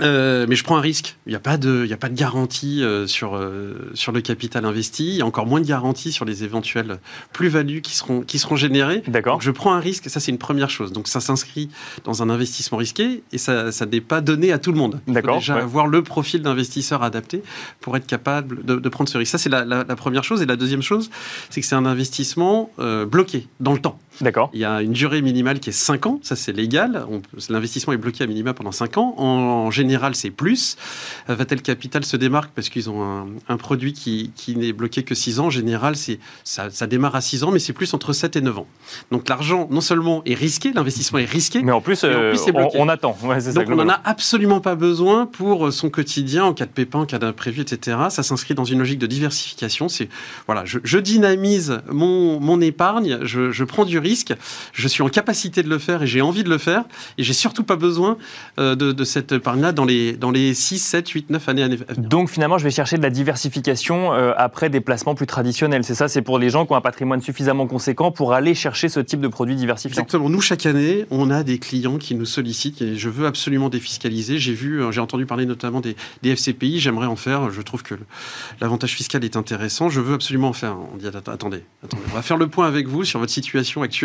Euh, 0.00 0.46
mais 0.48 0.56
je 0.56 0.64
prends 0.64 0.76
un 0.76 0.80
risque. 0.80 1.16
Il 1.26 1.30
n'y 1.30 1.36
a 1.36 1.40
pas 1.40 1.56
de, 1.56 1.82
il 1.84 1.90
y 1.90 1.92
a 1.92 1.96
pas 1.96 2.08
de 2.08 2.14
garantie 2.14 2.82
euh, 2.82 3.06
sur 3.06 3.36
euh, 3.36 3.90
sur 3.94 4.12
le 4.12 4.20
capital 4.20 4.64
investi. 4.64 5.08
Il 5.08 5.16
y 5.16 5.22
a 5.22 5.26
encore 5.26 5.46
moins 5.46 5.60
de 5.60 5.66
garantie 5.66 6.12
sur 6.12 6.24
les 6.24 6.44
éventuelles 6.44 6.98
plus-values 7.32 7.80
qui 7.80 7.96
seront 7.96 8.20
qui 8.20 8.38
seront 8.38 8.56
générées. 8.56 9.02
D'accord. 9.06 9.40
Je 9.40 9.50
prends 9.50 9.72
un 9.72 9.80
risque. 9.80 10.08
Ça 10.10 10.20
c'est 10.20 10.30
une 10.30 10.38
première 10.38 10.70
chose. 10.70 10.92
Donc 10.92 11.08
ça 11.08 11.20
s'inscrit 11.20 11.68
dans 12.04 12.22
un 12.22 12.30
investissement 12.30 12.78
risqué 12.78 13.22
et 13.32 13.38
ça 13.38 13.72
ça 13.72 13.86
n'est 13.86 14.00
pas 14.00 14.20
donné 14.20 14.52
à 14.52 14.58
tout 14.58 14.72
le 14.72 14.78
monde. 14.78 15.00
D'accord. 15.06 15.38
Déjà 15.38 15.56
avoir 15.56 15.86
le 15.86 16.02
profil 16.02 16.42
d'investisseur 16.42 17.02
adapté 17.02 17.42
pour 17.80 17.96
être 17.96 18.06
capable 18.06 18.64
de, 18.64 18.76
de 18.76 18.88
prendre 18.88 19.08
ce 19.08 19.18
risque. 19.18 19.32
Ça 19.32 19.38
c'est 19.38 19.50
la, 19.50 19.64
la, 19.64 19.84
la, 19.84 19.96
première 19.96 20.24
chose. 20.24 20.42
Et 20.42 20.46
la 20.46 20.56
deuxième 20.56 20.82
chose, 20.82 21.10
c'est 21.50 21.60
que 21.60 21.66
c'est 21.66 21.74
un 21.74 21.86
investissement 21.86 22.70
bloqué 23.06 23.48
dans 23.60 23.72
le 23.72 23.78
temps. 23.78 23.98
D'accord. 24.20 24.50
Il 24.52 24.60
y 24.60 24.64
a 24.64 24.82
une 24.82 24.92
durée 24.92 25.22
minimale 25.22 25.60
qui 25.60 25.70
est 25.70 25.72
5 25.72 26.06
ans. 26.06 26.20
Ça 26.22 26.36
c'est 26.36 26.52
légal. 26.52 27.06
L'investissement 27.48 27.92
est 27.92 27.98
bloqué 27.98 28.24
à 28.24 28.26
minima 28.26 28.54
pendant 28.54 28.72
5 28.72 28.98
ans. 28.98 29.14
En, 29.16 29.66
en 29.66 29.70
général, 29.70 30.14
c'est 30.14 30.30
plus. 30.30 30.76
Euh, 31.28 31.34
Vatel 31.34 31.62
Capital 31.62 32.04
se 32.04 32.16
démarque 32.16 32.50
parce 32.54 32.68
qu'ils 32.68 32.88
ont 32.90 33.28
un, 33.48 33.56
produit 33.56 33.92
qui, 33.92 34.32
n'est 34.56 34.72
bloqué 34.72 35.02
que 35.02 35.14
6 35.14 35.40
ans. 35.40 35.46
En 35.46 35.50
général, 35.50 35.94
ça, 35.96 36.70
ça 36.70 36.86
démarre 36.86 37.16
à 37.16 37.20
6 37.20 37.44
ans, 37.44 37.50
mais 37.50 37.58
c'est 37.58 37.72
plus 37.72 37.92
entre 37.94 38.12
7 38.12 38.36
et 38.36 38.40
9 38.40 38.58
ans. 38.58 38.66
Donc 39.10 39.28
l'argent, 39.28 39.68
non 39.70 39.80
seulement 39.80 40.22
est 40.24 40.34
risqué, 40.34 40.72
l'investissement 40.72 41.18
est 41.18 41.24
risqué, 41.24 41.62
mais 41.62 41.72
en 41.72 41.80
plus, 41.80 42.04
euh, 42.04 42.34
on, 42.74 42.88
attend. 42.88 43.16
Donc 43.54 43.68
on 43.68 43.76
n'en 43.76 43.88
a 43.88 44.00
absolument 44.04 44.60
pas 44.60 44.74
besoin 44.74 45.26
pour 45.26 45.72
son 45.72 45.90
quotidien, 45.90 46.44
en 46.44 46.54
cas 46.54 46.66
de 46.66 46.70
pépin, 46.70 47.00
en 47.00 47.06
cas 47.06 47.18
d'imprévu, 47.18 47.62
etc. 47.62 47.98
Ça 48.10 48.22
s'inscrit 48.22 48.54
dans 48.54 48.64
une 48.64 48.78
logique 48.78 48.98
de 48.98 49.06
diversification. 49.06 49.88
C'est 49.88 50.08
voilà, 50.46 50.64
je, 50.64 50.98
dynamise 50.98 51.80
mon, 51.90 52.40
mon 52.40 52.60
épargne, 52.60 53.18
je, 53.22 53.50
je, 53.50 53.64
prends 53.64 53.84
du 53.84 53.98
risque, 53.98 54.05
je 54.72 54.88
suis 54.88 55.02
en 55.02 55.08
capacité 55.08 55.62
de 55.62 55.68
le 55.68 55.78
faire 55.78 56.02
et 56.02 56.06
j'ai 56.06 56.20
envie 56.20 56.44
de 56.44 56.48
le 56.48 56.58
faire, 56.58 56.84
et 57.18 57.22
j'ai 57.22 57.32
surtout 57.32 57.64
pas 57.64 57.76
besoin 57.76 58.16
euh, 58.58 58.74
de, 58.74 58.92
de 58.92 59.04
cette 59.04 59.32
épargne-là 59.32 59.72
dans 59.72 59.84
les, 59.84 60.12
dans 60.12 60.30
les 60.30 60.54
6, 60.54 60.78
7, 60.78 61.08
8, 61.08 61.30
9 61.30 61.48
années 61.48 61.62
à 61.62 61.68
venir. 61.68 61.84
Donc 61.98 62.30
finalement, 62.30 62.58
je 62.58 62.64
vais 62.64 62.70
chercher 62.70 62.96
de 62.96 63.02
la 63.02 63.10
diversification 63.10 64.12
euh, 64.12 64.32
après 64.36 64.70
des 64.70 64.80
placements 64.80 65.14
plus 65.14 65.26
traditionnels. 65.26 65.84
C'est 65.84 65.94
ça, 65.94 66.08
c'est 66.08 66.22
pour 66.22 66.38
les 66.38 66.50
gens 66.50 66.66
qui 66.66 66.72
ont 66.72 66.76
un 66.76 66.80
patrimoine 66.80 67.20
suffisamment 67.20 67.66
conséquent 67.66 68.10
pour 68.10 68.32
aller 68.32 68.54
chercher 68.54 68.88
ce 68.88 69.00
type 69.00 69.20
de 69.20 69.28
produit 69.28 69.56
diversifié. 69.56 69.90
Exactement. 69.90 70.28
Nous, 70.28 70.40
chaque 70.40 70.66
année, 70.66 71.06
on 71.10 71.30
a 71.30 71.42
des 71.42 71.58
clients 71.58 71.98
qui 71.98 72.14
nous 72.14 72.26
sollicitent 72.26 72.82
et 72.82 72.96
je 72.96 73.08
veux 73.08 73.26
absolument 73.26 73.68
défiscaliser. 73.68 74.38
J'ai 74.38 74.54
vu, 74.54 74.82
euh, 74.82 74.92
j'ai 74.92 75.00
entendu 75.00 75.26
parler 75.26 75.46
notamment 75.46 75.80
des, 75.80 75.96
des 76.22 76.34
FCPI. 76.34 76.80
J'aimerais 76.80 77.06
en 77.06 77.16
faire. 77.16 77.50
Je 77.50 77.62
trouve 77.62 77.82
que 77.82 77.94
l'avantage 78.60 78.94
fiscal 78.94 79.24
est 79.24 79.36
intéressant. 79.36 79.88
Je 79.88 80.00
veux 80.00 80.14
absolument 80.14 80.48
en 80.48 80.52
faire. 80.52 80.76
On 80.92 80.96
dit 80.96 81.06
attendez, 81.06 81.30
attendez, 81.30 81.62
on 82.10 82.14
va 82.14 82.22
faire 82.22 82.36
le 82.36 82.48
point 82.48 82.66
avec 82.66 82.86
vous 82.86 83.04
sur 83.04 83.18
votre 83.18 83.32
situation 83.32 83.82
actuelle. 83.82 83.95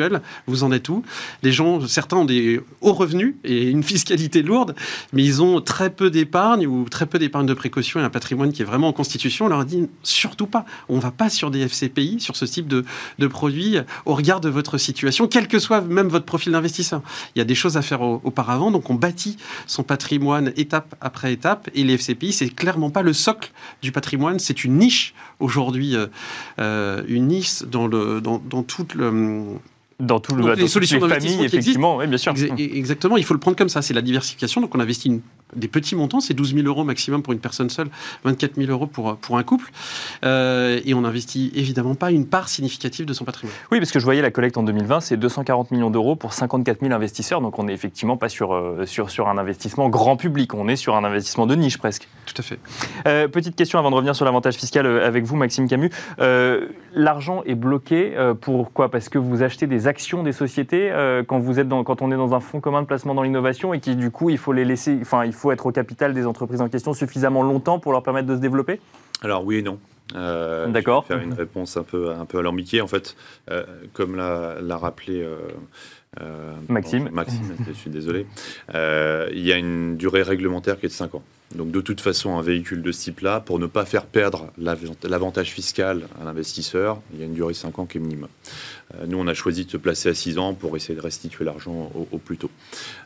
Vous 0.48 0.64
en 0.64 0.72
êtes 0.72 0.90
où? 0.90 1.04
Les 1.44 1.52
gens, 1.52 1.86
certains 1.88 2.18
ont 2.18 2.26
des 2.26 2.62
hauts 2.82 2.94
revenus 2.94 3.36
et 3.44 3.70
une 3.70 3.84
fiscalité 3.84 4.42
lourde, 4.42 4.76
mais 5.14 5.24
ils 5.24 5.42
ont 5.42 5.62
très 5.62 5.90
peu 5.90 6.10
d'épargne 6.10 6.68
ou 6.68 6.86
très 6.90 7.06
peu 7.06 7.20
d'épargne 7.20 7.46
de 7.46 7.54
précaution 7.54 8.00
et 8.00 8.04
un 8.04 8.10
patrimoine 8.10 8.52
qui 8.52 8.62
est 8.62 8.66
vraiment 8.66 8.90
en 8.90 8.94
constitution. 8.94 9.46
On 9.46 9.50
leur 9.50 9.66
dit 9.66 9.90
surtout 10.04 10.48
pas. 10.48 10.66
On 10.90 11.00
va 11.00 11.12
pas 11.12 11.30
sur 11.30 11.52
des 11.52 11.68
FCPI, 11.68 12.20
sur 12.20 12.36
ce 12.36 12.46
type 12.46 12.68
de, 12.68 12.86
de 13.20 13.28
produits 13.28 13.78
au 14.06 14.16
regard 14.16 14.42
de 14.42 14.50
votre 14.50 14.78
situation, 14.78 15.28
quel 15.28 15.48
que 15.48 15.60
soit 15.60 15.82
même 15.82 16.08
votre 16.08 16.26
profil 16.26 16.52
d'investisseur. 16.52 17.02
Il 17.36 17.40
y 17.40 17.42
a 17.42 17.46
des 17.46 17.56
choses 17.56 17.78
à 17.78 17.82
faire 17.82 18.02
auparavant, 18.02 18.72
donc 18.72 18.90
on 18.90 18.96
bâtit 18.96 19.38
son 19.68 19.84
patrimoine 19.84 20.54
étape 20.56 20.96
après 21.02 21.34
étape 21.34 21.70
et 21.74 21.84
les 21.84 21.98
FCPI, 21.98 22.34
c'est 22.34 22.50
clairement 22.50 22.90
pas 22.90 23.02
le 23.02 23.14
socle 23.14 23.52
du 23.82 23.92
patrimoine, 23.92 24.40
c'est 24.40 24.64
une 24.64 24.78
niche 24.78 25.14
aujourd'hui, 25.40 25.96
euh, 25.96 26.08
euh, 26.60 27.04
une 27.08 27.28
niche 27.28 27.64
dans, 27.64 27.88
le, 27.88 28.22
dans, 28.22 28.40
dans 28.40 28.64
toute 28.64 28.94
le, 28.94 29.58
dans, 30.02 30.20
tout 30.20 30.36
le, 30.36 30.54
les 30.54 30.68
solutions 30.68 31.00
les 31.00 31.14
familles, 31.14 31.44
effectivement, 31.44 31.98
oui, 31.98 32.08
bien 32.08 32.18
sûr. 32.18 32.34
Exactement, 32.58 33.18
il 33.18 33.24
faut 33.24 33.34
le 33.34 33.40
prendre 33.40 33.58
comme 33.58 33.70
ça. 33.70 33.82
C'est 33.82 33.94
la 33.94 34.02
diversification. 34.02 34.62
Donc, 34.62 34.76
on 34.76 34.80
investit 34.80 35.08
une 35.08 35.22
des 35.56 35.68
petits 35.68 35.96
montants, 35.96 36.20
c'est 36.20 36.34
12 36.34 36.56
000 36.56 36.68
euros 36.68 36.84
maximum 36.84 37.22
pour 37.22 37.34
une 37.34 37.40
personne 37.40 37.70
seule, 37.70 37.90
24 38.24 38.56
000 38.56 38.72
euros 38.72 38.88
pour, 38.88 39.18
pour 39.18 39.38
un 39.38 39.44
couple. 39.44 39.72
Euh, 40.24 40.80
et 40.86 40.94
on 40.94 41.02
n'investit 41.02 41.52
évidemment 41.56 41.96
pas 41.96 42.12
une 42.12 42.26
part 42.26 42.50
significative 42.50 43.06
de 43.06 43.14
son 43.14 43.26
patrimoine. 43.26 43.56
Oui, 43.72 43.80
parce 43.80 43.92
que 43.92 44.00
je 44.00 44.06
voyais 44.06 44.22
la 44.22 44.32
collecte 44.32 44.58
en 44.58 44.64
2020, 44.64 45.02
c'est 45.02 45.18
240 45.18 45.72
millions 45.72 45.90
d'euros 45.90 46.16
pour 46.16 46.34
54 46.34 46.82
000 46.82 46.94
investisseurs. 46.94 47.42
Donc 47.42 47.60
on 47.60 47.64
n'est 47.64 47.74
effectivement 47.74 48.18
pas 48.18 48.30
sur, 48.30 48.54
euh, 48.54 48.86
sur, 48.86 49.10
sur 49.10 49.30
un 49.30 49.38
investissement 49.38 49.90
grand 49.90 50.18
public, 50.18 50.54
on 50.54 50.68
est 50.68 50.76
sur 50.76 50.96
un 50.96 51.04
investissement 51.04 51.48
de 51.48 51.56
niche 51.56 51.78
presque. 51.78 52.08
Tout 52.26 52.36
à 52.38 52.42
fait. 52.42 52.60
Euh, 53.08 53.28
petite 53.28 53.56
question 53.56 53.80
avant 53.80 53.92
de 53.92 53.96
revenir 53.96 54.16
sur 54.16 54.26
l'avantage 54.26 54.56
fiscal 54.56 54.86
avec 54.86 55.26
vous, 55.26 55.36
Maxime 55.36 55.68
Camus. 55.68 55.90
L'argent 56.94 57.44
est 57.46 57.56
bloqué. 57.56 58.14
pourquoi? 58.42 58.90
Parce 58.90 59.10
que 59.10 59.18
vous 59.18 59.44
achetez 59.44 59.66
des 59.68 59.88
actions 59.88 60.24
des 60.24 60.34
sociétés 60.34 60.92
quand, 61.28 61.40
vous 61.40 61.60
êtes 61.60 61.68
dans, 61.68 61.84
quand 61.84 62.02
on 62.02 62.12
est 62.12 62.18
dans 62.18 62.34
un 62.34 62.40
fonds 62.40 62.60
commun 62.60 62.82
de 62.82 62.88
placement 62.88 63.16
dans 63.16 63.24
l'innovation 63.24 63.74
et 63.74 63.80
qui 63.80 63.96
du 63.96 64.12
coup 64.12 64.30
il 64.30 64.38
faut 64.38 64.54
les 64.54 64.66
laisser, 64.66 64.98
enfin 65.02 65.26
il 65.26 65.34
faut 65.34 65.41
faut 65.42 65.52
être 65.52 65.66
au 65.66 65.72
capital 65.72 66.14
des 66.14 66.26
entreprises 66.26 66.62
en 66.62 66.70
question 66.70 66.94
suffisamment 66.94 67.42
longtemps 67.42 67.80
pour 67.80 67.92
leur 67.92 68.04
permettre 68.04 68.28
de 68.28 68.36
se 68.36 68.42
développer 68.42 68.80
Alors 69.22 69.44
oui 69.44 69.58
et 69.58 69.62
non. 69.62 69.80
Euh, 70.16 70.68
D'accord. 70.68 71.06
Faire 71.06 71.20
une 71.20 71.34
réponse 71.34 71.78
un 71.78 71.84
peu, 71.84 72.12
un 72.12 72.26
peu 72.26 72.40
alambiquée. 72.40 72.82
En 72.82 72.88
fait, 72.88 73.16
euh, 73.50 73.64
comme 73.94 74.16
l'a 74.16 74.78
rappelé 74.78 75.26
euh, 76.22 76.54
Maxime. 76.68 77.10
Maxime, 77.12 77.56
je 77.68 77.74
suis 77.74 77.90
désolé. 77.90 78.26
il 78.74 79.46
y 79.46 79.52
a 79.52 79.58
une 79.58 79.98
durée 79.98 80.22
réglementaire 80.22 80.80
qui 80.80 80.86
est 80.86 80.90
de 80.90 80.94
5 80.94 81.16
ans. 81.16 81.24
Donc 81.56 81.72
de 81.72 81.82
toute 81.82 82.02
façon, 82.02 82.38
un 82.38 82.42
véhicule 82.42 82.82
de 82.82 82.92
ce 82.92 83.04
type-là, 83.04 83.40
pour 83.40 83.60
ne 83.60 83.68
pas 83.68 83.86
faire 83.86 84.06
perdre 84.06 84.52
l'avantage 84.58 85.52
fiscal 85.52 86.08
à 86.20 86.26
l'investisseur, 86.26 87.02
il 87.14 87.20
y 87.20 87.24
a 87.24 87.26
une 87.26 87.34
durée 87.34 87.54
de 87.54 87.58
5 87.58 87.80
ans 87.80 87.86
qui 87.86 87.98
est 87.98 88.02
minimum. 88.02 88.30
Euh, 88.96 89.06
nous, 89.08 89.18
on 89.18 89.28
a 89.28 89.34
choisi 89.34 89.66
de 89.66 89.72
se 89.72 89.78
placer 89.78 90.10
à 90.10 90.14
6 90.14 90.38
ans 90.38 90.54
pour 90.54 90.76
essayer 90.76 90.96
de 90.96 91.02
restituer 91.02 91.46
l'argent 91.46 91.92
au, 92.12 92.18
plus 92.18 92.38
tôt. 92.38 92.52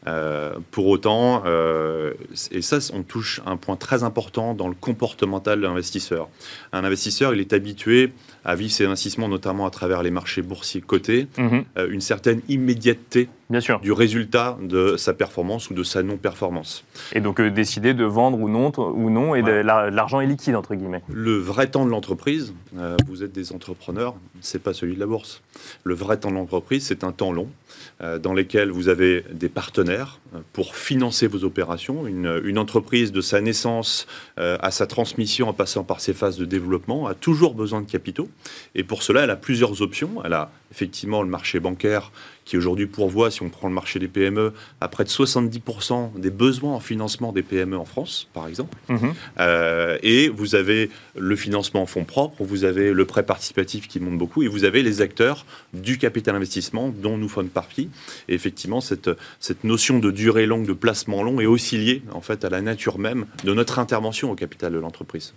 Euh, 0.08 0.56
pour 0.72 0.88
autant, 0.88 1.44
euh, 1.46 2.14
et 2.52 2.62
ça, 2.62 2.78
on 2.94 3.04
touche 3.04 3.42
un 3.46 3.58
point 3.58 3.76
très 3.76 4.04
important 4.04 4.54
dans 4.54 4.68
le 4.68 4.76
comportemental 4.76 5.60
de 5.60 5.66
l'investisseur. 5.66 6.30
Un 6.74 6.84
investisseur, 6.84 7.34
il 7.34 7.40
est 7.40 7.54
habitué 7.54 8.14
à 8.44 8.56
vivre 8.56 8.72
ses 8.72 8.86
investissements, 8.86 9.28
notamment 9.28 9.66
à 9.66 9.72
travers 9.72 10.04
les 10.04 10.12
marchés 10.12 10.42
boursiers 10.42 10.82
cotés, 10.82 11.28
mhm. 11.38 11.66
une 11.90 12.02
certaine 12.02 12.42
immédiateté 12.48 13.30
Bien 13.50 13.60
sûr. 13.60 13.80
du 13.80 13.92
résultat 13.92 14.58
de 14.62 14.98
sa 14.98 15.14
performance 15.14 15.70
ou 15.70 15.74
de 15.74 15.84
sa 15.84 16.04
non-performance. 16.04 16.84
Et 17.14 17.22
donc 17.22 17.42
décider 17.42 17.94
de 17.94 18.06
vendre 18.06 18.40
ou 18.40 18.50
non, 18.50 18.72
ou 18.78 19.10
non 19.10 19.36
et 19.36 19.42
l'argent 19.42 20.20
est 20.20 20.28
liquide, 20.28 20.56
entre 20.56 20.76
guillemets. 20.76 21.04
Le 21.10 21.38
vrai 21.38 21.68
temps 21.68 21.86
de 21.86 21.92
l'entreprise, 21.92 22.54
vous 23.08 23.24
êtes 23.24 23.32
des 23.32 23.54
entrepreneurs, 23.54 24.16
c'est 24.42 24.62
pas 24.62 24.74
celui 24.74 24.96
de 24.96 25.00
la 25.00 25.06
bourse. 25.06 25.42
Le 25.84 25.94
vrai 25.94 26.18
temps 26.18 26.30
de 26.30 26.36
l'entreprise, 26.36 26.86
c'est 26.86 27.04
un 27.04 27.12
temps 27.12 27.32
long 27.32 27.50
euh, 28.02 28.20
dans 28.20 28.34
lequel 28.34 28.72
vous 28.72 28.90
avez 28.90 29.24
des 29.32 29.48
partenaires 29.48 30.20
euh, 30.34 30.40
pour 30.52 30.76
financer 30.76 31.28
vos 31.28 31.46
opérations. 31.46 32.08
Une, 32.08 32.58
entreprise 32.58 33.12
de 33.12 33.22
sa 33.22 33.42
naissance 33.42 34.06
euh, 34.38 34.58
à 34.62 34.72
sa 34.72 34.88
transmission 34.88 35.50
en 35.50 35.54
passant 35.54 35.84
par 35.84 36.02
ses 36.02 36.14
phases 36.14 36.38
de 36.38 36.46
développement 36.46 37.08
a 37.08 37.14
toujours 37.14 37.54
besoin 37.54 37.82
de 37.82 37.90
capitaux. 37.90 38.30
Et 38.76 38.84
pour 38.84 39.04
cela, 39.04 39.24
elle 39.24 39.30
a 39.30 39.36
plusieurs 39.36 39.82
options. 39.82 40.22
Elle 40.26 40.34
a 40.34 40.52
effectivement 40.72 41.22
le 41.22 41.30
marché 41.30 41.60
bancaire 41.60 42.12
qui 42.46 42.58
aujourd'hui 42.58 42.86
pourvoit, 42.86 43.32
si 43.32 43.42
on 43.42 43.50
prend 43.50 43.68
le 43.68 43.74
marché 43.74 44.00
des 44.00 44.08
PME, 44.08 44.54
à 44.80 44.88
près 44.88 45.04
de 45.04 45.10
70% 45.10 46.20
des 46.20 46.30
besoins 46.30 46.74
en 46.74 46.80
financement 46.80 47.34
des 47.34 47.42
PME 47.42 47.78
en 47.78 47.86
France, 47.86 48.28
par 48.34 48.48
exemple. 48.48 48.78
Mhm. 48.88 49.14
Euh, 49.40 49.98
et 50.04 50.30
vous 50.30 50.56
avez 50.56 50.90
le 51.18 51.36
financement 51.36 51.82
en 51.82 51.86
fonds 51.88 52.06
propres, 52.06 52.44
vous 52.44 52.64
avez 52.64 52.94
le 52.94 53.06
prêt 53.06 53.24
participatif 53.24 53.88
qui 53.88 54.00
monte 54.00 54.18
beaucoup, 54.18 54.44
et 54.44 54.48
vous 54.48 54.64
avez 54.64 54.84
les 54.84 55.02
acteurs 55.02 55.46
du 55.74 55.98
capital 55.98 56.36
investissement 56.36 56.90
dont 56.90 57.18
nous 57.18 57.30
faisons 57.30 57.48
partie. 57.48 57.90
Et 58.30 58.36
effectivement, 58.36 58.80
cette, 58.80 59.10
cette 59.40 59.64
notion 59.64 60.00
de 60.00 60.12
durée 60.12 60.46
longue, 60.46 60.66
de 60.66 60.74
placement 60.74 61.24
long 61.24 61.42
est 61.42 61.46
aussi 61.46 61.78
liée 61.78 62.04
en 62.12 62.22
fait 62.22 62.46
à 62.46 62.50
la 62.50 62.62
nature 62.62 62.98
même 62.98 63.26
de 63.44 63.54
notre 63.54 63.80
intervention 63.80 64.32
au 64.32 64.36
capital 64.36 64.72
de 64.72 64.80
l'entreprise. 64.80 65.34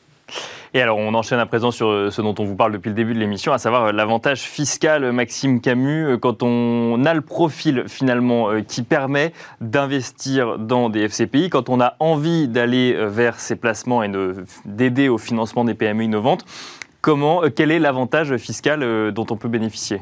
Et 0.74 0.82
alors, 0.82 0.98
on 0.98 1.14
enchaîne 1.14 1.38
à 1.38 1.46
présent 1.46 1.70
sur 1.70 1.88
euh, 1.88 2.10
ce 2.10 2.20
dont 2.20 2.34
on 2.38 2.44
vous 2.44 2.54
parle 2.54 2.72
depuis 2.72 2.90
le 2.90 2.94
début 2.94 3.14
de 3.14 3.18
l'émission, 3.18 3.52
à 3.52 3.58
savoir 3.58 3.86
euh, 3.86 3.92
l'avantage 3.92 4.40
fiscal, 4.40 5.02
euh, 5.02 5.12
Maxime 5.12 5.60
Camus, 5.60 6.18
quand 6.20 6.42
on 6.42 7.04
a 7.06 7.14
le 7.14 7.22
profil 7.22 7.84
finalement 7.86 8.48
qui 8.66 8.82
permet 8.82 9.32
d'investir 9.60 10.58
dans 10.58 10.90
des 10.90 11.08
FCPI, 11.08 11.48
quand 11.48 11.68
on 11.68 11.80
a 11.80 11.94
envie 12.00 12.48
d'aller 12.48 12.94
vers 13.06 13.40
ces 13.40 13.56
placements 13.56 14.02
et 14.02 14.10
d'aider 14.64 15.08
au 15.08 15.18
financement 15.18 15.64
des 15.64 15.74
PME 15.74 16.04
innovantes, 16.04 16.44
comment, 17.00 17.42
quel 17.54 17.70
est 17.70 17.78
l'avantage 17.78 18.36
fiscal 18.36 19.12
dont 19.12 19.26
on 19.30 19.36
peut 19.36 19.48
bénéficier? 19.48 20.00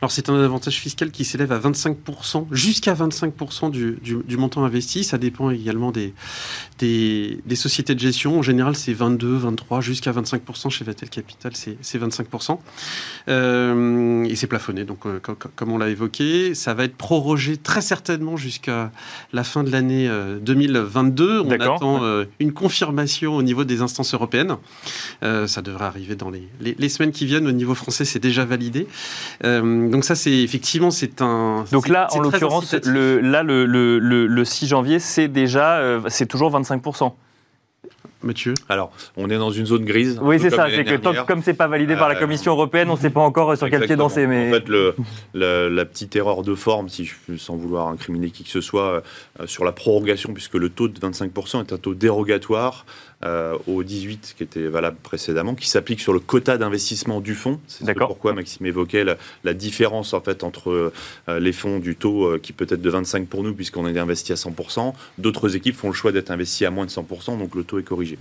Alors 0.00 0.12
c'est 0.12 0.28
un 0.28 0.40
avantage 0.40 0.76
fiscal 0.76 1.10
qui 1.10 1.24
s'élève 1.24 1.50
à 1.50 1.58
25%, 1.58 2.46
jusqu'à 2.52 2.94
25% 2.94 3.70
du, 3.70 3.98
du, 4.02 4.36
montant 4.36 4.64
investi. 4.64 5.02
Ça 5.02 5.18
dépend 5.18 5.50
également 5.50 5.90
des, 5.90 6.14
des, 6.78 7.56
sociétés 7.56 7.96
de 7.96 8.00
gestion. 8.00 8.38
En 8.38 8.42
général, 8.42 8.76
c'est 8.76 8.92
22, 8.92 9.34
23, 9.36 9.80
jusqu'à 9.80 10.12
25%. 10.12 10.70
Chez 10.70 10.84
Vatel 10.84 11.10
Capital, 11.10 11.52
c'est 11.54 11.98
25%. 11.98 12.58
Euh, 13.28 14.24
et 14.24 14.36
c'est 14.36 14.46
plafonné, 14.46 14.84
donc 14.84 15.04
euh, 15.04 15.18
comme, 15.18 15.72
on 15.72 15.78
l'a 15.78 15.88
évoqué. 15.88 16.54
Ça 16.54 16.74
va 16.74 16.84
être 16.84 16.96
prorogé 16.96 17.56
très 17.56 17.80
certainement 17.80 18.36
jusqu'à 18.36 18.92
la 19.32 19.42
fin 19.42 19.64
de 19.64 19.70
l'année 19.70 20.08
2022. 20.42 21.28
Euh, 21.28 21.42
on 21.42 21.50
attend 21.50 22.02
une 22.38 22.52
confirmation 22.52 23.34
au 23.34 23.42
niveau 23.42 23.64
des 23.64 23.82
instances 23.82 24.14
européennes. 24.14 24.56
ça 25.22 25.60
devrait 25.60 25.86
arriver 25.86 26.14
dans 26.14 26.30
les, 26.30 26.48
les, 26.60 26.88
semaines 26.88 27.10
qui 27.10 27.26
viennent. 27.26 27.48
Au 27.48 27.52
niveau 27.52 27.74
français, 27.74 28.04
c'est 28.04 28.20
déjà 28.20 28.44
validé 28.44 28.86
donc 29.88 30.04
ça, 30.04 30.14
c'est 30.14 30.32
effectivement, 30.32 30.90
c'est 30.90 31.22
un. 31.22 31.64
Donc 31.72 31.88
là, 31.88 32.08
en 32.12 32.20
l'occurrence, 32.20 32.74
le, 32.84 33.20
là, 33.20 33.42
le, 33.42 33.66
le, 33.66 33.98
le, 33.98 34.44
6 34.44 34.66
janvier, 34.66 34.98
c'est 34.98 35.28
déjà, 35.28 35.78
euh, 35.78 36.00
c'est 36.08 36.26
toujours 36.26 36.50
25 36.50 36.82
Mathieu 38.20 38.54
Alors, 38.68 38.90
on 39.16 39.30
est 39.30 39.38
dans 39.38 39.52
une 39.52 39.66
zone 39.66 39.84
grise. 39.84 40.18
Oui, 40.20 40.40
c'est 40.40 40.50
ça. 40.50 40.66
C'est 40.68 40.84
que 40.84 40.96
tant, 40.96 41.14
comme 41.24 41.42
c'est 41.42 41.54
pas 41.54 41.68
validé 41.68 41.94
par 41.94 42.08
la 42.08 42.16
euh, 42.16 42.18
Commission 42.18 42.52
européenne, 42.52 42.90
on 42.90 42.94
ne 42.94 42.98
sait 42.98 43.10
pas 43.10 43.20
encore 43.20 43.56
sur 43.56 43.70
quel 43.70 43.86
pied 43.86 43.94
danser. 43.94 44.26
Mais... 44.26 44.48
En 44.48 44.52
fait, 44.52 44.68
le, 44.68 44.94
la 45.68 45.84
petite 45.84 46.16
erreur 46.16 46.42
de 46.42 46.54
forme, 46.56 46.88
si 46.88 47.04
je, 47.04 47.36
sans 47.36 47.54
vouloir 47.54 47.86
incriminer 47.88 48.30
qui 48.30 48.42
que 48.42 48.50
ce 48.50 48.60
soit, 48.60 49.02
euh, 49.40 49.46
sur 49.46 49.64
la 49.64 49.70
prorogation, 49.70 50.32
puisque 50.32 50.54
le 50.54 50.68
taux 50.68 50.88
de 50.88 50.98
25% 50.98 51.60
est 51.60 51.72
un 51.72 51.78
taux 51.78 51.94
dérogatoire 51.94 52.86
euh, 53.24 53.58
au 53.66 53.82
18 53.82 54.34
qui 54.36 54.44
était 54.44 54.68
valable 54.68 54.96
précédemment, 55.02 55.56
qui 55.56 55.68
s'applique 55.68 55.98
sur 55.98 56.12
le 56.12 56.20
quota 56.20 56.56
d'investissement 56.56 57.20
du 57.20 57.34
fonds. 57.34 57.58
C'est 57.66 57.92
pourquoi 57.94 58.32
Maxime 58.32 58.64
évoquait 58.66 59.04
la, 59.04 59.54
différence 59.54 60.14
en 60.14 60.20
fait 60.20 60.44
entre 60.44 60.92
euh, 61.28 61.40
les 61.40 61.52
fonds 61.52 61.80
du 61.80 61.96
taux 61.96 62.26
euh, 62.26 62.38
qui 62.38 62.52
peut 62.52 62.66
être 62.70 62.80
de 62.80 62.90
25 62.90 63.26
pour 63.26 63.42
nous 63.42 63.54
puisqu'on 63.54 63.88
est 63.88 63.98
investi 63.98 64.30
à 64.30 64.36
100%. 64.36 64.92
D'autres 65.18 65.56
équipes 65.56 65.74
font 65.74 65.88
le 65.88 65.94
choix 65.94 66.12
d'être 66.12 66.30
investis 66.30 66.64
à 66.64 66.70
moins 66.70 66.86
de 66.86 66.92
100%, 66.92 67.38
donc 67.38 67.56
le 67.56 67.64
taux 67.64 67.80
est 67.80 67.82
corrigé. 67.82 68.18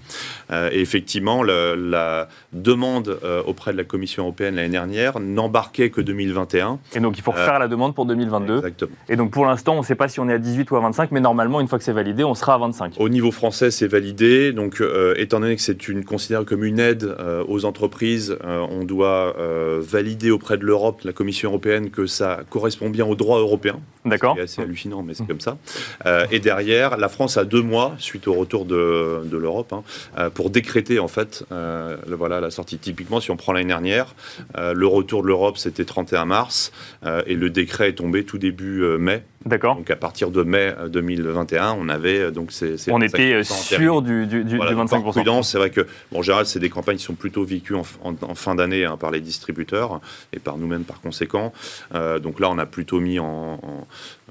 et 0.52 0.82
effectivement, 0.82 1.44
la 1.44 2.28
demande 2.54 3.20
auprès 3.46 3.74
de 3.74 3.78
la 3.78 3.84
Commission 3.84 4.24
européenne 4.24 4.56
l'année 4.56 4.70
dernière 4.70 5.20
n'embarquait 5.20 5.92
que 5.92 6.02
2021. 6.02 6.80
Et 6.96 7.00
donc 7.00 7.20
il 7.20 7.22
faut 7.22 7.32
refaire 7.32 7.60
la 7.60 7.68
demande 7.68 7.94
pour 7.94 8.08
2022. 8.08 8.58
Exactement. 8.58 8.92
Et 9.10 9.16
donc 9.16 9.30
pour 9.30 9.46
l'instant, 9.46 9.76
on 9.76 9.82
ne 9.82 9.86
sait 9.86 9.94
pas 9.94 10.08
si 10.08 10.20
on 10.20 10.28
est 10.28 10.34
à 10.34 10.40
18 10.40 10.72
ou 10.72 10.76
à 10.76 10.80
25, 10.80 11.12
mais 11.12 11.20
normalement, 11.22 11.62
une 11.62 11.68
fois 11.68 11.78
que 11.78 11.86
c'est 11.86 11.94
validé, 11.94 12.24
on 12.24 12.34
sera 12.34 12.56
à 12.56 12.58
25. 12.58 12.96
Au 12.98 13.10
niveau 13.10 13.30
français, 13.30 13.70
c'est 13.70 13.88
validé. 13.88 14.54
Donc 14.54 14.82
euh, 14.88 15.14
étant 15.18 15.40
donné 15.40 15.56
que 15.56 15.62
c'est 15.62 15.88
une 15.88 16.04
considérée 16.04 16.46
comme 16.46 16.64
une 16.64 16.80
aide 16.80 17.04
euh, 17.04 17.44
aux 17.48 17.66
entreprises, 17.66 18.38
euh, 18.44 18.66
on 18.70 18.84
doit 18.84 19.36
valider 19.80 20.32
auprès 20.32 20.58
de 20.58 20.64
l'Europe, 20.66 21.02
la 21.04 21.14
Commission 21.14 21.50
européenne, 21.50 21.90
que 21.90 22.06
ça 22.06 22.42
correspond 22.50 22.90
bien 22.90 23.06
au 23.06 23.16
droit 23.16 23.40
européen. 23.40 23.80
D'accord. 24.06 24.34
C'est 24.38 24.42
assez 24.44 24.62
hallucinant, 24.62 25.04
mais 25.04 25.14
c'est 25.14 25.28
comme 25.28 25.40
ça. 25.42 25.58
Et 26.32 26.40
derrière, 26.40 26.98
la 26.98 27.10
France 27.10 27.38
a 27.38 27.46
deux 27.46 27.62
mois, 27.62 27.96
suite 28.00 28.28
au 28.28 28.34
retour 28.34 28.66
de, 28.66 29.22
de 29.26 29.38
l'Europe, 29.38 29.74
hein, 29.74 30.30
pour 30.34 30.50
décréter 30.50 31.00
en 31.00 31.08
fait 31.08 31.44
le- 31.52 32.16
voilà, 32.16 32.40
la 32.40 32.52
sortie. 32.52 32.78
Typiquement, 32.78 33.20
si 33.20 33.32
on 33.32 33.38
prend 33.38 33.54
l'année 33.54 33.68
dernière, 33.68 34.16
le 34.58 34.88
retour 34.88 35.22
de 35.24 35.28
l'Europe, 35.28 35.58
c'était 35.58 35.86
31 35.86 36.26
mars, 36.26 36.72
et 37.26 37.36
le 37.36 37.50
décret 37.50 37.90
est 37.90 37.94
tombé 37.94 38.24
tout 38.24 38.38
début 38.38 38.84
mai. 38.98 39.24
D'accord. 39.48 39.76
Donc 39.76 39.90
à 39.90 39.96
partir 39.96 40.30
de 40.32 40.44
mai 40.44 40.74
euh, 40.78 40.88
2021, 40.90 41.74
on 41.80 41.90
avait 41.90 42.20
euh, 42.20 42.32
donc 42.32 42.52
ces, 42.52 42.78
ces 42.78 42.92
On 42.92 43.02
était 43.02 43.34
euh, 43.34 43.42
25% 43.42 43.54
sûr 43.78 44.02
du, 44.02 44.26
du, 44.28 44.44
du, 44.44 44.56
voilà, 44.58 44.72
du 44.72 44.78
donc, 44.78 44.90
par 44.90 45.00
25%. 45.02 45.12
prudence, 45.12 45.52
c'est 45.52 45.58
vrai 45.58 45.70
que, 45.70 45.82
bon, 46.12 46.20
en 46.20 46.22
général, 46.22 46.46
c'est 46.46 46.60
des 46.60 46.70
campagnes 46.70 46.98
qui 46.98 47.04
sont 47.04 47.16
plutôt 47.16 47.44
vécues 47.44 47.76
en, 47.76 47.84
en- 48.04 48.16
en 48.22 48.36
fin 48.36 48.56
d'année 48.56 48.86
hein, 48.86 48.98
par 48.98 49.12
les 49.12 49.22
distributeurs 49.22 50.02
et 50.34 50.40
par 50.40 50.58
nous-mêmes 50.58 50.84
par 50.84 51.02
conséquent. 51.02 51.54
Euh, 51.96 52.20
donc 52.20 52.40
là, 52.40 52.50
on 52.50 52.58
a 52.58 52.66
plutôt 52.66 53.00
mis 53.00 53.20
en, 53.20 53.26
en- 53.62 53.88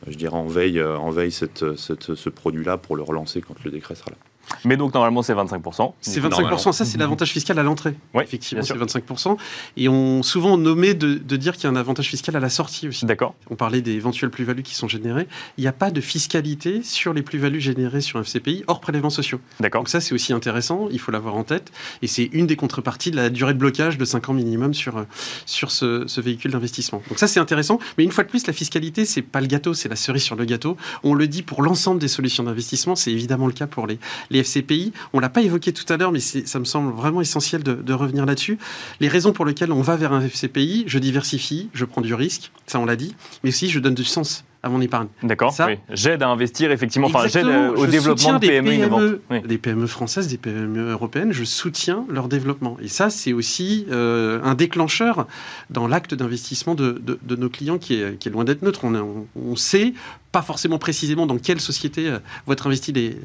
je 0.09 0.17
dirais 0.17 0.35
en 0.37 0.47
veille, 0.47 0.79
euh, 0.79 0.97
en 0.99 1.11
veille 1.11 1.33
cette, 1.33 1.65
cette- 1.77 2.15
ce 2.15 2.29
produit-là 2.29 2.77
pour 2.77 2.97
le 2.97 3.03
relancer 3.03 3.41
quand 3.41 3.55
le 3.65 3.71
décret 3.71 3.95
sera 3.95 4.11
là. 4.11 4.17
Mais 4.65 4.77
donc 4.77 4.95
normalement 4.95 5.23
c'est 5.23 5.35
25%. 5.35 5.93
C'est 6.01 6.21
Normalement. 6.21 6.57
25%, 6.57 6.73
ça 6.73 6.85
c'est 6.85 6.99
l'avantage 6.99 7.31
fiscal 7.31 7.59
à 7.59 7.63
l'entrée. 7.63 7.95
Oui, 8.15 8.23
Effectivement, 8.25 8.63
c'est 8.63 8.75
25%. 8.75 9.37
Et 9.77 9.89
on 9.89 10.23
souvent 10.23 10.57
nommé 10.59 10.95
de, 10.95 11.15
de 11.15 11.37
dire 11.37 11.55
qu'il 11.55 11.65
y 11.65 11.67
a 11.67 11.71
un 11.71 11.77
avantage 11.77 12.09
fiscal 12.09 12.37
à 12.37 12.41
la 12.41 12.49
sortie 12.49 12.89
aussi. 12.89 13.07
D'accord. 13.07 13.35
On 13.51 13.57
parlait 13.57 13.81
des 13.81 13.93
éventuelles 13.93 14.31
plus-values 14.31 14.63
qui 14.63 14.75
sont 14.75 14.89
générées. 14.89 15.27
Il 15.59 15.63
n'y 15.63 15.69
a 15.69 15.73
pas 15.73 15.91
de 15.91 16.01
fiscalité 16.01 16.83
sur 16.83 17.13
les 17.13 17.23
plus-values 17.23 17.61
générées 17.61 18.01
sur 18.01 18.19
un 18.19 18.23
FCPI 18.23 18.65
hors 18.67 18.81
prélèvements 18.81 19.11
sociaux. 19.11 19.41
D'accord. 19.61 19.83
Donc 19.83 19.89
ça, 19.89 20.01
c'est 20.01 20.15
aussi 20.15 20.33
intéressant, 20.33 20.89
il 20.91 20.99
faut 20.99 21.13
l'avoir 21.13 21.37
en 21.37 21.45
tête. 21.45 21.73
Et 22.03 22.07
c'est 22.07 22.29
une 22.33 22.47
des 22.47 22.57
contreparties 22.57 23.11
de 23.11 23.17
la 23.17 23.31
durée 23.31 23.55
de 23.55 23.59
blocage 23.59 23.99
de 23.99 24.05
5 24.05 24.29
ans 24.29 24.35
minimum 24.35 24.75
sur, 24.75 24.99
euh, 24.99 25.05
sur 25.45 25.71
ce, 25.71 26.05
ce 26.07 26.21
véhicule 26.21 26.53
d'investissement. 26.53 27.03
Donc 27.09 27.19
ça, 27.19 27.27
c'est 27.27 27.41
intéressant. 27.41 27.79
Mais 27.99 28.05
une 28.05 28.13
fois 28.13 28.25
de 28.25 28.29
plus, 28.29 28.47
la 28.47 28.53
fiscalité, 28.53 29.05
c'est 29.05 29.23
pas 29.23 29.41
le 29.41 29.47
gâteau, 29.47 29.75
c'est 29.75 29.89
la 29.89 29.97
cerise 29.97 30.23
sur 30.23 30.37
le 30.37 30.45
gâteau. 30.45 30.77
On 31.03 31.15
le 31.15 31.27
dit 31.29 31.43
pour 31.43 31.63
l'ensemble 31.63 32.01
des 32.01 32.09
solutions 32.09 32.45
d'investissement, 32.45 32.97
c'est 32.97 33.13
évidemment 33.13 33.47
le 33.47 33.53
cas 33.53 33.67
pour 33.67 33.87
les, 33.87 33.99
les 34.31 34.36
FCPI. 34.43 34.93
On 35.13 35.21
l'a 35.21 35.29
pas 35.29 35.43
évoqué 35.43 35.73
tout 35.73 35.91
à 35.93 35.97
l'heure, 35.97 36.13
mais 36.13 36.21
ça 36.21 36.59
me 36.59 36.65
semble 36.65 36.93
vraiment 36.95 37.21
essentiel 37.21 37.63
de, 37.63 37.75
de 37.75 37.93
revenir 37.93 38.27
là-dessus. 38.27 38.59
Les 39.01 39.09
raisons 39.09 39.33
pour 39.33 39.45
lesquelles 39.45 39.73
on 39.73 39.83
va 39.83 39.97
vers 39.97 40.13
un 40.13 40.21
FCPI, 40.21 40.85
je 40.87 40.99
diversifie, 40.99 41.69
je 41.75 41.85
prends 41.85 42.01
du 42.01 42.15
risque, 42.15 42.51
ça 42.67 42.81
on 42.81 42.87
l'a 42.87 42.97
dit, 42.97 43.15
mais 43.43 43.51
aussi 43.51 43.69
je 43.69 43.81
donne 43.81 43.95
du 43.95 44.05
sens 44.05 44.46
à 44.67 44.69
mon 44.69 44.81
épargne. 44.81 45.09
D'accord. 45.23 45.53
Ça- 45.53 45.67
oui. 45.67 45.79
J'aide 45.91 46.23
à 46.23 46.29
investir 46.29 46.71
effectivement. 46.71 47.07
Enfin, 47.07 47.27
j'aide 47.29 47.47
euh, 47.47 47.71
au 47.75 47.87
je 47.87 47.91
développement 47.91 48.35
de 48.35 48.39
PME, 48.47 48.69
des 48.71 48.77
innovantes. 48.77 49.03
Oui. 49.31 49.41
Des 49.43 49.59
PME 49.59 49.87
françaises, 49.87 50.29
des 50.29 50.37
PME 50.37 50.91
européennes, 50.91 51.33
je 51.33 51.45
soutiens 51.45 52.05
leur 52.11 52.29
développement. 52.29 52.77
Et 52.83 52.89
ça, 52.89 53.09
c'est 53.11 53.33
aussi 53.33 53.87
euh, 53.91 54.41
un 54.43 54.55
déclencheur 54.55 55.27
dans 55.71 55.87
l'acte 55.87 56.15
d'investissement 56.15 56.75
de, 56.75 57.01
de- 57.03 57.19
de 57.23 57.37
nos 57.37 57.49
clients 57.49 57.79
qui 57.79 57.95
est, 57.95 58.19
qui 58.19 58.29
est 58.29 58.33
loin 58.33 58.45
d'être 58.45 58.63
neutre. 58.63 58.81
On, 58.85 58.95
on, 58.95 59.27
on 59.37 59.57
sait 59.57 59.95
pas 60.33 60.43
forcément 60.43 60.79
précisément 60.79 61.27
dans 61.27 61.39
quelle 61.39 61.61
société 61.61 62.09
euh, 62.09 62.19
vont 62.47 62.53
être 62.53 62.67
investis 62.67 62.95
les, 62.95 63.17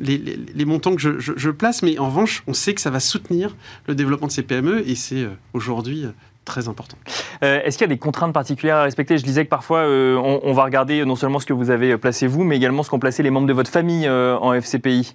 les, 0.00 0.16
les- 0.18 0.38
les 0.54 0.64
montants 0.64 0.94
que 0.94 1.00
je, 1.02 1.18
je- 1.18 1.32
je 1.36 1.50
place, 1.50 1.82
mais 1.82 1.98
en 1.98 2.06
revanche, 2.06 2.42
on 2.46 2.54
sait 2.54 2.72
que 2.74 2.80
ça 2.80 2.90
va 2.90 3.00
soutenir 3.00 3.54
le 3.86 3.94
développement 3.94 4.28
de 4.28 4.32
ces 4.32 4.42
PME 4.42 4.88
et 4.88 4.94
c'est 4.94 5.26
aujourd'hui 5.52 6.06
très 6.44 6.68
important. 6.68 6.96
Euh, 7.42 7.60
Est-ce 7.64 7.78
qu'il 7.78 7.86
y 7.86 7.90
a 7.90 7.94
des 7.94 7.98
contraintes 7.98 8.32
particulières 8.32 8.76
à 8.76 8.82
respecter? 8.84 9.18
Je 9.18 9.24
disais 9.24 9.44
que 9.44 9.50
parfois, 9.50 9.80
euh, 9.80 10.16
on, 10.16 10.40
on 10.42 10.52
va 10.52 10.64
regarder 10.64 11.04
non 11.04 11.16
seulement 11.16 11.40
ce 11.40 11.46
que 11.46 11.52
vous 11.52 11.70
avez 11.70 11.96
placé 11.96 12.26
vous, 12.26 12.44
mais 12.44 12.56
également 12.56 12.82
ce 12.82 12.90
qu'ont 12.90 12.98
placé 12.98 13.22
les 13.22 13.30
membres 13.30 13.46
de 13.46 13.52
votre 13.52 13.70
famille 13.70 14.06
euh, 14.06 14.36
en 14.38 14.52
FCPI. 14.54 15.14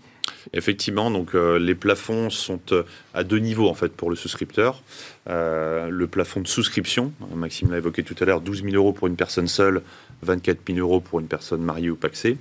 Effectivement, 0.53 1.11
donc 1.11 1.35
euh, 1.35 1.59
les 1.59 1.75
plafonds 1.75 2.29
sont 2.29 2.59
euh, 2.71 2.83
à 3.13 3.23
deux 3.23 3.39
niveaux 3.39 3.67
en 3.69 3.73
fait 3.73 3.91
pour 3.91 4.09
le 4.09 4.15
souscripteur. 4.15 4.81
Euh, 5.29 5.89
le 5.89 6.07
plafond 6.07 6.41
de 6.41 6.47
souscription, 6.47 7.11
Maxime 7.35 7.71
l'a 7.71 7.77
évoqué 7.77 8.03
tout 8.03 8.15
à 8.19 8.25
l'heure, 8.25 8.41
12 8.41 8.63
000 8.63 8.75
euros 8.75 8.93
pour 8.93 9.07
une 9.07 9.15
personne 9.15 9.47
seule, 9.47 9.81
24 10.23 10.59
000 10.67 10.79
euros 10.79 10.99
pour 10.99 11.19
une 11.19 11.27
personne 11.27 11.61
mariée 11.61 11.89
ou 11.89 11.95
paxée. 11.95 12.37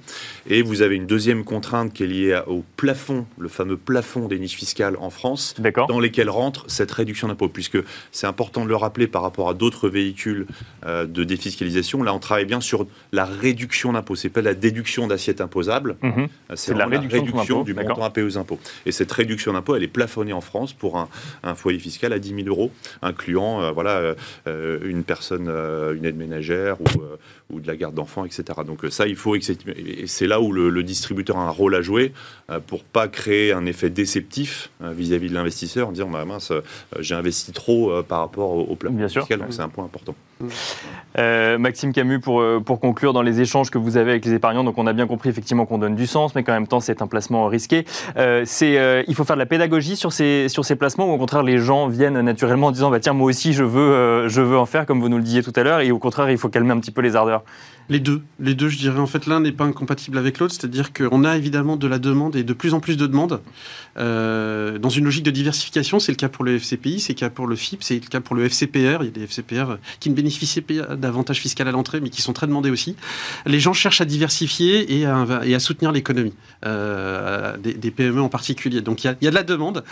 Et 0.48 0.62
vous 0.62 0.80
avez 0.82 0.96
une 0.96 1.06
deuxième 1.06 1.44
contrainte 1.44 1.92
qui 1.92 2.04
est 2.04 2.06
liée 2.06 2.40
au 2.46 2.64
plafond, 2.76 3.26
le 3.38 3.48
fameux 3.48 3.76
plafond 3.76 4.26
des 4.26 4.38
niches 4.38 4.56
fiscales 4.56 4.96
en 5.00 5.10
France, 5.10 5.54
dans 5.88 6.00
lesquelles 6.00 6.30
rentre 6.30 6.64
cette 6.68 6.90
réduction 6.90 7.28
d'impôt, 7.28 7.48
puisque 7.48 7.78
c'est 8.10 8.26
important 8.26 8.64
de 8.64 8.68
le 8.68 8.76
rappeler 8.78 9.06
par 9.06 9.22
rapport 9.22 9.48
à 9.48 9.54
d'autres 9.54 9.88
véhicules 9.88 10.46
euh, 10.86 11.06
de 11.06 11.24
défiscalisation. 11.24 12.02
Là, 12.02 12.14
on 12.14 12.18
travaille 12.18 12.44
bien 12.46 12.60
sur 12.60 12.86
la 13.12 13.24
réduction 13.24 13.92
d'impôt. 13.92 14.14
C'est 14.14 14.28
pas 14.28 14.42
la 14.42 14.54
déduction 14.54 15.06
d'assiette 15.06 15.40
imposable, 15.40 15.96
Mhm. 16.02 16.28
c'est 16.54 16.72
de 16.74 16.78
la 16.78 16.86
réduction 16.86 17.62
du 17.62 17.74
montant 17.74 18.04
impayé 18.04 18.26
aux 18.26 18.38
impôts. 18.38 18.58
Et 18.86 18.92
cette 18.92 19.12
réduction 19.12 19.52
d'impôt, 19.52 19.76
elle 19.76 19.82
est 19.82 19.88
plafonnée 19.88 20.32
en 20.32 20.40
France 20.40 20.72
pour 20.72 20.98
un, 20.98 21.08
un 21.42 21.54
foyer 21.54 21.78
fiscal 21.78 22.12
à 22.12 22.18
10 22.18 22.34
000 22.44 22.48
euros, 22.48 22.70
incluant 23.02 23.60
euh, 23.62 23.70
voilà, 23.72 23.96
euh, 23.98 24.14
euh, 24.46 24.78
une 24.84 25.04
personne, 25.04 25.46
euh, 25.48 25.94
une 25.94 26.04
aide 26.04 26.16
ménagère 26.16 26.80
ou, 26.80 26.84
euh, 27.02 27.16
ou 27.50 27.60
de 27.60 27.66
la 27.66 27.76
garde 27.76 27.94
d'enfants, 27.94 28.24
etc. 28.24 28.44
Donc 28.66 28.84
euh, 28.84 28.90
ça, 28.90 29.06
il 29.06 29.16
faut... 29.16 29.34
Et 29.36 29.40
c'est 30.06 30.26
là 30.26 30.40
où 30.40 30.52
le, 30.52 30.68
le 30.70 30.82
distributeur 30.82 31.36
a 31.38 31.42
un 31.42 31.50
rôle 31.50 31.74
à 31.74 31.82
jouer 31.82 32.12
euh, 32.50 32.60
pour 32.60 32.84
pas 32.84 33.08
créer 33.08 33.52
un 33.52 33.66
effet 33.66 33.90
déceptif 33.90 34.70
euh, 34.82 34.90
vis-à-vis 34.92 35.28
de 35.28 35.34
l'investisseur 35.34 35.88
en 35.88 35.92
disant, 35.92 36.08
bah, 36.08 36.24
mince, 36.24 36.50
euh, 36.50 36.60
j'ai 37.00 37.14
investi 37.14 37.52
trop 37.52 37.90
euh, 37.90 38.02
par 38.02 38.20
rapport 38.20 38.50
au, 38.50 38.67
au 38.68 38.76
plafond 38.76 38.96
Bien 38.96 39.08
sûr. 39.08 39.22
fiscal, 39.22 39.40
donc 39.40 39.52
c'est 39.52 39.62
un 39.62 39.68
point 39.68 39.84
important. 39.84 40.14
Euh, 41.18 41.58
Maxime 41.58 41.92
Camus, 41.92 42.20
pour, 42.20 42.40
euh, 42.40 42.60
pour 42.64 42.80
conclure, 42.80 43.12
dans 43.12 43.22
les 43.22 43.40
échanges 43.40 43.70
que 43.70 43.78
vous 43.78 43.96
avez 43.96 44.10
avec 44.12 44.24
les 44.24 44.34
épargnants, 44.34 44.64
donc 44.64 44.78
on 44.78 44.86
a 44.86 44.92
bien 44.92 45.06
compris 45.06 45.30
effectivement 45.30 45.66
qu'on 45.66 45.78
donne 45.78 45.94
du 45.94 46.06
sens, 46.06 46.34
mais 46.34 46.42
qu'en 46.44 46.52
même 46.52 46.66
temps 46.66 46.80
c'est 46.80 47.02
un 47.02 47.06
placement 47.06 47.46
risqué. 47.46 47.84
Euh, 48.16 48.42
c'est, 48.44 48.78
euh, 48.78 49.02
il 49.08 49.14
faut 49.14 49.24
faire 49.24 49.36
de 49.36 49.40
la 49.40 49.46
pédagogie 49.46 49.96
sur 49.96 50.12
ces, 50.12 50.48
sur 50.48 50.64
ces 50.64 50.76
placements 50.76 51.10
ou 51.10 51.12
au 51.12 51.18
contraire 51.18 51.42
les 51.42 51.58
gens 51.58 51.88
viennent 51.88 52.20
naturellement 52.20 52.68
en 52.68 52.72
disant 52.72 52.90
bah, 52.90 53.00
tiens 53.00 53.12
moi 53.12 53.26
aussi 53.26 53.52
je 53.52 53.64
veux, 53.64 54.28
je 54.28 54.40
veux 54.40 54.58
en 54.58 54.66
faire 54.66 54.86
comme 54.86 55.00
vous 55.00 55.08
nous 55.08 55.18
le 55.18 55.22
disiez 55.22 55.42
tout 55.42 55.52
à 55.56 55.62
l'heure 55.62 55.80
et 55.80 55.90
au 55.90 55.98
contraire 55.98 56.30
il 56.30 56.38
faut 56.38 56.48
calmer 56.48 56.72
un 56.72 56.78
petit 56.78 56.90
peu 56.90 57.00
les 57.00 57.16
ardeurs? 57.16 57.42
Les 57.90 58.00
deux. 58.00 58.22
Les 58.38 58.54
deux, 58.54 58.68
je 58.68 58.76
dirais. 58.76 58.98
En 59.00 59.06
fait, 59.06 59.26
l'un 59.26 59.40
n'est 59.40 59.52
pas 59.52 59.64
incompatible 59.64 60.18
avec 60.18 60.38
l'autre. 60.38 60.54
C'est-à-dire 60.54 60.92
qu'on 60.92 61.24
a 61.24 61.36
évidemment 61.36 61.76
de 61.76 61.86
la 61.86 61.98
demande 61.98 62.36
et 62.36 62.42
de 62.42 62.52
plus 62.52 62.74
en 62.74 62.80
plus 62.80 62.96
de 62.96 63.06
demandes. 63.06 63.40
Euh, 63.96 64.78
dans 64.78 64.90
une 64.90 65.04
logique 65.04 65.24
de 65.24 65.30
diversification, 65.30 65.98
c'est 65.98 66.12
le 66.12 66.16
cas 66.16 66.28
pour 66.28 66.44
le 66.44 66.58
FCPI, 66.58 67.00
c'est 67.00 67.14
le 67.14 67.18
cas 67.18 67.30
pour 67.30 67.46
le 67.46 67.56
FIP, 67.56 67.82
c'est 67.82 67.94
le 67.94 68.08
cas 68.08 68.20
pour 68.20 68.36
le 68.36 68.44
FCPR. 68.44 69.02
Il 69.02 69.04
y 69.04 69.08
a 69.08 69.10
des 69.10 69.22
FCPR 69.22 69.76
qui 70.00 70.10
ne 70.10 70.14
bénéficient 70.14 70.60
pas 70.60 70.96
d'avantages 70.96 71.40
fiscaux 71.40 71.62
à 71.66 71.72
l'entrée, 71.72 72.00
mais 72.00 72.10
qui 72.10 72.20
sont 72.20 72.32
très 72.32 72.46
demandés 72.46 72.70
aussi. 72.70 72.94
Les 73.46 73.58
gens 73.58 73.72
cherchent 73.72 74.00
à 74.00 74.04
diversifier 74.04 74.98
et 74.98 75.06
à, 75.06 75.26
et 75.44 75.54
à 75.54 75.58
soutenir 75.58 75.90
l'économie, 75.90 76.34
euh, 76.66 77.56
des, 77.56 77.72
des 77.74 77.90
PME 77.90 78.20
en 78.20 78.28
particulier. 78.28 78.82
Donc 78.82 79.02
il 79.02 79.06
y 79.06 79.10
a, 79.10 79.16
il 79.20 79.24
y 79.24 79.28
a 79.28 79.30
de 79.30 79.34
la 79.36 79.42
demande. 79.42 79.82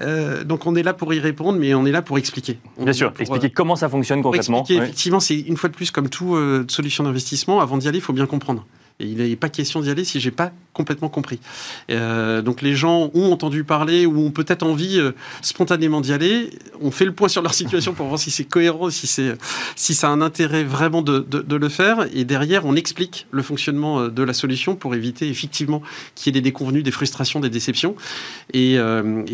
Euh, 0.00 0.42
donc 0.44 0.66
on 0.66 0.74
est 0.74 0.82
là 0.82 0.92
pour 0.92 1.14
y 1.14 1.20
répondre, 1.20 1.58
mais 1.58 1.72
on 1.74 1.86
est 1.86 1.92
là 1.92 2.02
pour 2.02 2.18
expliquer. 2.18 2.58
On 2.76 2.84
Bien 2.84 2.92
sûr, 2.92 3.12
pour, 3.12 3.20
expliquer 3.20 3.50
comment 3.50 3.76
ça 3.76 3.88
fonctionne 3.88 4.22
concrètement. 4.22 4.60
expliquer, 4.60 4.82
effectivement, 4.82 5.20
c'est 5.20 5.38
une 5.38 5.56
fois 5.56 5.70
de 5.70 5.74
plus 5.74 5.90
comme 5.90 6.08
toute 6.08 6.70
solution 6.70 7.04
d'investissement. 7.04 7.43
Avant 7.48 7.78
d'y 7.78 7.88
aller, 7.88 7.98
il 7.98 8.04
faut 8.04 8.12
bien 8.12 8.26
comprendre. 8.26 8.66
Et 9.00 9.06
il 9.06 9.16
n'est 9.16 9.34
pas 9.34 9.48
question 9.48 9.80
d'y 9.80 9.90
aller 9.90 10.04
si 10.04 10.20
j'ai 10.20 10.30
pas 10.30 10.52
complètement 10.72 11.08
compris. 11.08 11.40
Euh, 11.90 12.42
donc 12.42 12.62
les 12.62 12.74
gens 12.74 13.10
ont 13.12 13.32
entendu 13.32 13.64
parler 13.64 14.06
ou 14.06 14.20
ont 14.20 14.30
peut-être 14.30 14.62
envie 14.62 15.00
euh, 15.00 15.10
spontanément 15.42 16.00
d'y 16.00 16.12
aller. 16.12 16.50
On 16.80 16.92
fait 16.92 17.04
le 17.04 17.12
point 17.12 17.26
sur 17.26 17.42
leur 17.42 17.54
situation 17.54 17.92
pour 17.92 18.06
voir 18.06 18.20
si 18.20 18.30
c'est 18.30 18.44
cohérent, 18.44 18.90
si 18.90 19.08
c'est 19.08 19.36
si 19.74 19.94
ça 19.94 20.08
a 20.08 20.10
un 20.10 20.20
intérêt 20.20 20.62
vraiment 20.62 21.02
de, 21.02 21.26
le 21.56 21.68
faire. 21.68 22.06
Et 22.14 22.24
derrière, 22.24 22.66
on 22.66 22.76
explique 22.76 23.26
le 23.32 23.42
fonctionnement 23.42 23.98
euh, 23.98 24.08
de 24.10 24.22
la 24.22 24.32
solution 24.32 24.76
pour 24.76 24.94
éviter 24.94 25.28
effectivement 25.28 25.82
qu'il 26.14 26.32
y 26.32 26.38
ait 26.38 26.40
des 26.40 26.50
déconvenus, 26.50 26.84
des 26.84 26.92
frustrations, 26.92 27.40
des 27.40 27.50
déceptions, 27.50 27.96
et, 28.52 28.78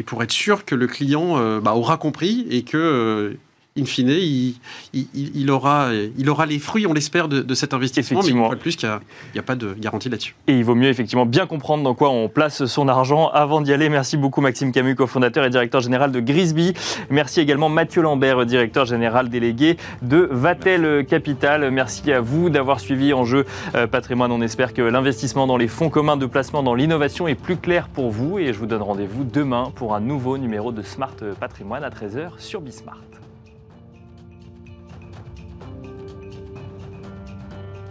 pour 0.07 0.23
être 0.23 0.33
sûr 0.33 0.65
que 0.65 0.75
le 0.75 0.87
client 0.87 1.61
bah, 1.61 1.75
aura 1.75 1.97
compris 1.99 2.47
et 2.51 2.63
que 2.63 3.37
in 3.79 3.85
fine, 3.85 4.09
il, 4.09 4.55
il- 4.93 5.07
il- 5.15 5.31
il 5.37 5.51
aura, 5.51 5.91
il 6.19 6.29
aura 6.29 6.45
les 6.47 6.59
fruits, 6.59 6.87
on 6.87 6.93
l'espère, 6.93 7.29
de, 7.29 7.41
de 7.41 7.55
cet 7.55 7.73
investissement. 7.73 8.21
Mais 8.21 8.29
une 8.31 8.37
Effectivement. 8.39 8.47
fois 8.47 8.57
de 8.57 8.61
plus, 8.61 8.77
qu'il 8.77 8.89
n'y 8.89 8.95
a, 8.95 9.01
il 9.33 9.37
y 9.37 9.39
a 9.39 9.43
pas 9.43 9.55
de 9.55 9.75
garantie 9.79 10.09
là-dessus. 10.09 10.35
Et 10.49 10.55
il 10.59 10.65
vaut 10.65 10.75
mieux 10.75 10.89
effectivement 10.89 11.25
bien 11.27 11.47
comprendre 11.47 11.85
dans 11.85 11.95
quoi 11.95 12.11
on 12.11 12.29
place 12.29 12.65
son 12.67 12.89
argent 12.89 13.29
avant 13.29 13.61
d'y 13.61 13.73
aller. 13.73 13.89
Merci 13.89 14.17
beaucoup 14.17 14.41
Maxime 14.41 14.73
Camus, 14.73 14.97
cofondateur 14.97 15.45
et 15.45 15.51
directeur 15.51 15.81
général 15.81 16.11
de 16.13 16.21
Grisby. 16.21 16.75
Merci 17.11 17.41
également 17.41 17.69
Mathieu 17.69 18.03
Lambert, 18.03 18.45
directeur 18.45 18.87
général 18.87 19.29
délégué 19.29 19.77
de 20.03 20.29
Vatel 20.31 21.07
Capital. 21.07 21.71
Merci 21.71 22.13
à 22.13 22.21
vous 22.21 22.51
d'avoir 22.51 22.81
suivi 22.81 23.13
Enjeu 23.13 23.45
euh, 23.77 23.87
Patrimoine. 23.87 24.33
On 24.33 24.43
espère 24.43 24.75
que 24.75 24.83
l'investissement 24.83 25.47
dans 25.47 25.57
les 25.57 25.69
fonds 25.69 25.91
communs 25.91 26.17
de 26.17 26.27
placement 26.27 26.63
dans 26.63 26.75
l'innovation 26.75 27.29
est 27.29 27.35
plus 27.37 27.57
clair 27.57 27.89
pour 27.89 28.11
vous. 28.11 28.39
Et 28.39 28.53
je 28.53 28.59
vous 28.59 28.67
donne 28.67 28.83
rendez-vous 28.83 29.25
demain 29.25 29.71
pour 29.77 29.95
un 29.95 30.01
nouveau 30.01 30.39
numéro 30.39 30.73
de 30.73 30.83
Smart 30.83 31.15
Patrimoine 31.39 31.85
à 31.85 31.91
13h 31.91 32.31
sur 32.39 32.61
Bismart. 32.61 32.99